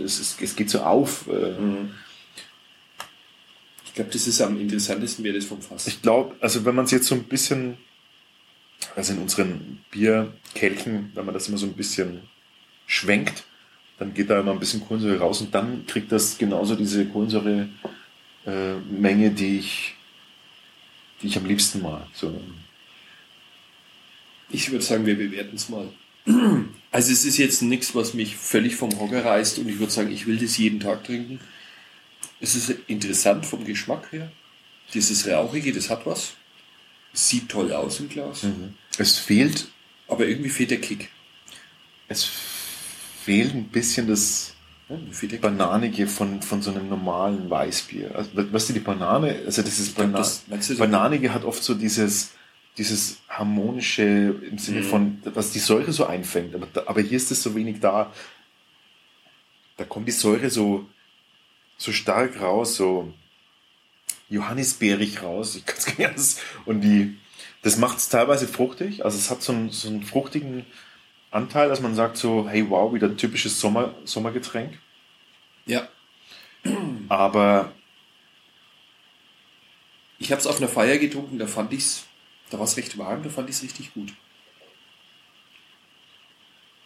es, 0.03 0.19
ist, 0.19 0.41
es 0.41 0.55
geht 0.55 0.69
so 0.69 0.81
auf. 0.81 1.27
äh. 1.27 1.53
Ich 3.85 3.93
glaube, 3.93 4.11
das 4.11 4.27
ist 4.27 4.41
am 4.41 4.59
interessantesten, 4.59 5.23
wäre 5.23 5.35
das 5.35 5.45
vom 5.45 5.61
Fass. 5.61 5.87
Ich 5.87 6.01
glaube, 6.01 6.35
also 6.39 6.65
wenn 6.65 6.75
man 6.75 6.85
es 6.85 6.91
jetzt 6.91 7.07
so 7.07 7.15
ein 7.15 7.23
bisschen, 7.23 7.77
also 8.95 9.13
in 9.13 9.19
unseren 9.19 9.79
Bierkelchen, 9.91 11.11
wenn 11.13 11.25
man 11.25 11.33
das 11.33 11.47
immer 11.47 11.57
so 11.57 11.65
ein 11.65 11.73
bisschen 11.73 12.21
schwenkt, 12.85 13.43
dann 13.99 14.13
geht 14.13 14.29
da 14.29 14.39
immer 14.39 14.51
ein 14.51 14.59
bisschen 14.59 14.85
Kohlensäure 14.85 15.19
raus 15.19 15.41
und 15.41 15.53
dann 15.53 15.85
kriegt 15.87 16.11
das 16.11 16.37
genauso 16.37 16.75
diese 16.75 17.05
Kohlensäure-Menge, 17.05 19.31
die 19.31 19.59
ich, 19.59 19.95
die 21.21 21.27
ich 21.27 21.37
am 21.37 21.45
liebsten 21.45 21.81
mag. 21.81 22.07
So, 22.13 22.39
Ich 24.49 24.71
würde 24.71 24.85
sagen, 24.85 25.05
wir 25.05 25.17
bewerten 25.17 25.55
es 25.55 25.69
mal. 25.69 25.89
Also 26.91 27.11
es 27.11 27.25
ist 27.25 27.37
jetzt 27.37 27.61
nichts, 27.61 27.95
was 27.95 28.13
mich 28.13 28.35
völlig 28.35 28.75
vom 28.75 28.99
Hocker 28.99 29.23
reißt 29.23 29.59
und 29.59 29.69
ich 29.69 29.79
würde 29.79 29.91
sagen, 29.91 30.11
ich 30.11 30.27
will 30.27 30.37
das 30.37 30.57
jeden 30.57 30.79
Tag 30.79 31.03
trinken. 31.03 31.39
Es 32.39 32.55
ist 32.55 32.69
interessant 32.87 33.45
vom 33.45 33.65
Geschmack 33.65 34.11
her. 34.11 34.31
Dieses 34.93 35.27
Rauchige, 35.27 35.71
das 35.71 35.89
hat 35.89 36.05
was. 36.05 36.33
Sieht 37.17 37.49
toll 37.49 37.73
aus 37.73 37.99
im 37.99 38.09
Glas. 38.09 38.45
es 38.99 39.17
fehlt, 39.17 39.67
Aber 40.07 40.27
irgendwie 40.27 40.49
fehlt 40.49 40.69
der 40.71 40.79
Kick. 40.79 41.09
es 42.07 42.23
fehlt 43.23 43.53
ein 43.55 43.69
bisschen 43.69 44.07
das 44.07 44.53
Ja. 44.87 44.95
Bananige 45.41 46.05
von, 46.07 46.41
von 46.43 46.61
so 46.61 46.69
einem 46.71 46.87
normalen 46.89 47.49
Weißbier. 47.49 48.15
Also, 48.15 48.29
weißt 48.35 48.69
du, 48.69 48.73
die 48.73 48.79
Banane, 48.79 49.41
also 49.45 49.61
dieses 49.63 49.93
glaub, 49.95 50.07
Bana 50.11 50.19
das- 50.19 50.45
du 50.47 50.77
Bananige 50.77 51.33
hat 51.33 51.43
oft 51.43 51.61
so 51.63 51.73
dieses, 51.73 52.31
dieses 52.77 53.17
harmonische 53.27 54.03
im 54.49 54.57
Sinne 54.59 54.81
Mhm. 54.81 54.85
von, 54.85 55.21
dass 55.33 55.51
die 55.51 55.59
Säure 55.59 55.91
so 55.91 56.05
einfängt. 56.05 56.53
Aber, 56.55 56.67
aber 56.87 57.01
hier 57.01 57.17
ist 57.17 57.31
es 57.31 57.41
so 57.43 57.53
wenig 57.55 57.79
da. 57.79 58.13
Da 59.75 59.85
kommt 59.85 60.07
die 60.07 60.11
Säure 60.13 60.49
so, 60.51 60.87
so 61.77 61.91
stark 61.91 62.39
raus, 62.39 62.75
so 62.75 63.11
johannisbeerig 64.29 65.23
raus. 65.23 65.55
Ich 65.55 65.65
kann 65.65 65.77
es 65.77 65.85
gar 65.87 65.97
nicht 65.97 66.07
anders. 66.07 66.39
Und 66.65 66.81
die, 66.81 67.17
das 67.61 67.77
macht 67.77 67.97
es 67.97 68.09
teilweise 68.09 68.47
fruchtig. 68.47 69.05
Also 69.05 69.17
es 69.17 69.29
hat 69.29 69.41
so 69.41 69.53
einen, 69.53 69.69
so 69.71 69.87
einen 69.89 70.03
fruchtigen 70.03 70.65
Anteil, 71.31 71.69
dass 71.69 71.81
man 71.81 71.95
sagt 71.95 72.17
so, 72.17 72.47
hey 72.49 72.69
wow, 72.69 72.93
wieder 72.93 73.07
ein 73.07 73.17
typisches 73.17 73.59
Sommer, 73.59 73.95
Sommergetränk. 74.05 74.79
Ja. 75.65 75.87
Aber 77.09 77.73
Ich 80.19 80.31
habe 80.31 80.39
es 80.39 80.47
auf 80.47 80.57
einer 80.57 80.67
Feier 80.69 80.97
getrunken, 80.97 81.37
da 81.39 81.47
fand 81.47 81.73
ich 81.73 81.79
es 81.81 82.07
Da 82.49 82.57
war 82.57 82.65
es 82.65 82.77
recht 82.77 82.97
warm, 82.97 83.23
da 83.23 83.29
fand 83.29 83.49
ich 83.49 83.57
es 83.57 83.63
richtig 83.63 83.93
gut. 83.93 84.13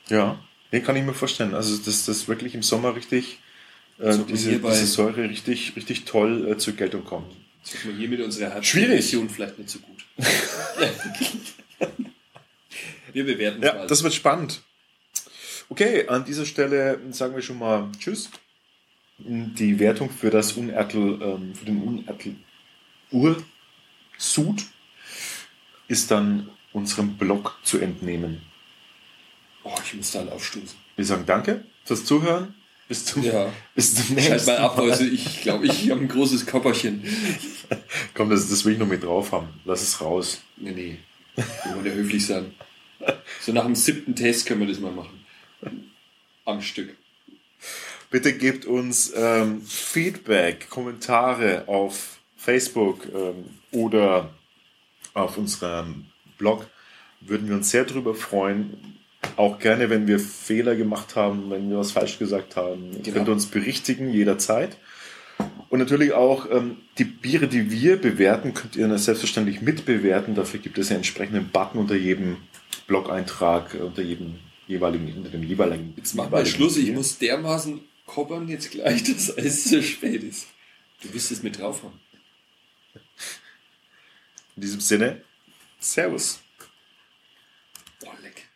Ja, 0.10 0.40
den 0.72 0.84
kann 0.84 0.96
ich 0.96 1.04
mir 1.04 1.14
vorstellen. 1.14 1.54
Also, 1.56 1.78
dass 1.78 2.06
das 2.06 2.28
wirklich 2.28 2.56
im 2.56 2.64
Sommer 2.64 2.96
richtig, 2.96 3.40
äh, 4.00 4.18
diese, 4.30 4.60
diese 4.60 4.86
Säure 4.88 5.30
richtig, 5.30 5.76
richtig 5.76 6.06
toll 6.06 6.48
äh, 6.52 6.58
zur 6.58 6.74
Geltung 6.74 7.04
kommt. 7.04 7.32
Ist 7.64 7.86
mir 7.86 7.94
hier 7.96 8.10
mit 8.10 8.20
unserer 8.22 8.62
Schwierig. 8.64 8.90
Version 9.04 9.30
vielleicht 9.30 9.60
nicht 9.60 9.70
so 9.70 9.80
gut. 9.80 10.04
Wir 13.14 13.26
bewerten 13.26 13.62
Ja, 13.62 13.74
mal. 13.74 13.88
das 13.88 14.04
wird 14.04 14.14
spannend. 14.14 14.62
Okay, 15.70 16.08
an 16.08 16.26
dieser 16.26 16.46
Stelle 16.46 17.00
sagen 17.12 17.36
wir 17.36 17.42
schon 17.42 17.60
mal 17.60 17.90
Tschüss. 18.00 18.30
Die 19.18 19.80
Wertung 19.80 20.10
für 20.10 20.30
das 20.30 20.54
Unertel, 20.54 21.20
ähm, 21.22 21.54
für 21.56 21.66
den 21.66 21.82
Unertel 21.84 22.36
Ursud 23.12 24.64
ist 25.88 26.10
dann 26.12 26.50
unserem 26.74 27.18
Blog 27.18 27.58
zu 27.64 27.80
entnehmen. 27.80 28.42
oh, 29.64 29.76
ich 29.86 29.94
muss 29.94 30.12
da 30.12 30.26
aufstoßen. 30.26 30.78
Wir 30.96 31.06
sagen 31.06 31.26
Danke 31.26 31.66
fürs 31.84 32.06
Zuhören. 32.06 32.56
Bis 32.92 33.06
zum, 33.06 33.24
Ja. 33.24 33.50
bis 33.74 33.96
zum 33.96 34.18
Schalt 34.18 34.32
nächsten 34.32 34.52
mal 34.52 34.58
ab, 34.58 34.78
also 34.78 35.06
ich 35.06 35.44
glaube, 35.44 35.66
ich 35.66 35.90
habe 35.90 36.02
ein 36.02 36.10
großes 36.10 36.46
Körperchen. 36.46 37.02
Komm, 38.14 38.30
das, 38.30 38.50
das 38.50 38.66
will 38.66 38.74
ich 38.74 38.80
noch 38.80 38.86
mit 38.86 39.02
drauf 39.02 39.32
haben. 39.32 39.48
Lass 39.64 39.82
es 39.82 40.02
raus. 40.02 40.42
Nee, 40.58 40.72
nee. 40.72 40.98
Wir 41.38 41.74
wollen 41.74 41.86
ja 41.86 41.94
höflich 41.94 42.26
sein. 42.26 42.54
So 43.40 43.54
nach 43.54 43.64
dem 43.64 43.76
siebten 43.76 44.14
Test 44.14 44.46
können 44.46 44.60
wir 44.60 44.68
das 44.68 44.82
mal 44.82 44.92
machen. 44.92 45.26
Am 46.44 46.62
Stück. 46.62 46.98
Bitte 48.10 48.38
gebt 48.38 48.66
uns 48.66 49.14
ähm, 49.16 49.62
Feedback, 49.62 50.70
Kommentare 50.70 51.70
auf 51.70 52.20
Facebook 52.36 53.08
ähm, 53.16 53.46
oder 53.72 54.34
auf 55.14 55.38
unserem 55.38 56.08
Blog. 56.38 56.70
Würden 57.22 57.48
wir 57.48 57.56
uns 57.56 57.72
sehr 57.72 57.86
darüber 57.86 58.14
freuen. 58.16 58.98
Auch 59.38 59.60
gerne, 59.60 59.90
wenn 59.90 60.08
wir 60.08 60.20
Fehler 60.20 60.76
gemacht 60.76 61.16
haben, 61.16 61.50
wenn 61.52 61.70
wir 61.70 61.78
was 61.78 61.92
falsch 61.92 62.20
gesagt 62.20 62.56
haben. 62.56 62.92
Ihr 62.92 63.00
Genau. 63.04 63.18
könnt 63.18 63.30
uns 63.30 63.46
berichtigen 63.48 64.12
jederzeit. 64.12 64.78
Und 65.70 65.80
natürlich 65.80 66.14
auch 66.14 66.50
ähm, 66.52 66.78
die 66.98 67.06
Biere, 67.06 67.48
die 67.48 67.72
wir 67.72 67.98
bewerten, 67.98 68.54
könnt 68.54 68.76
ihr 68.76 68.96
selbstverständlich 68.98 69.62
mitbewerten. 69.62 70.36
Dafür 70.36 70.60
gibt 70.60 70.78
es 70.78 70.90
einen 70.90 70.98
entsprechenden 70.98 71.50
Button 71.50 71.80
unter 71.80 71.96
jedem 71.96 72.38
Blog-Eintrag, 72.88 73.74
äh, 73.76 73.78
unter 73.80 74.02
jedem 74.02 74.40
jeweiligen, 74.68 75.14
unter 75.18 75.30
dem 75.30 75.44
jeweiligen. 75.44 75.94
Jetzt 75.98 76.14
machen 76.16 76.32
wir 76.32 76.40
jeweiligen 76.40 76.56
Schluss. 76.56 76.78
Ich 76.78 76.86
Bier. 76.86 76.94
muss 76.94 77.18
dermaßen 77.18 77.82
koppern 78.06 78.48
jetzt 78.50 78.72
gleich, 78.72 79.04
dass 79.14 79.30
es 79.30 79.64
zu 79.70 79.82
spät 79.82 80.24
ist. 80.24 80.48
Du 81.02 81.14
wirst 81.14 81.32
es 81.32 81.42
mit 81.42 81.58
drauf 81.58 81.84
haben. 81.84 82.00
In 84.56 84.62
diesem 84.62 84.82
Sinne, 84.82 85.22
Servus. 85.80 86.42
Oh, 88.06 88.10
leck. 88.22 88.48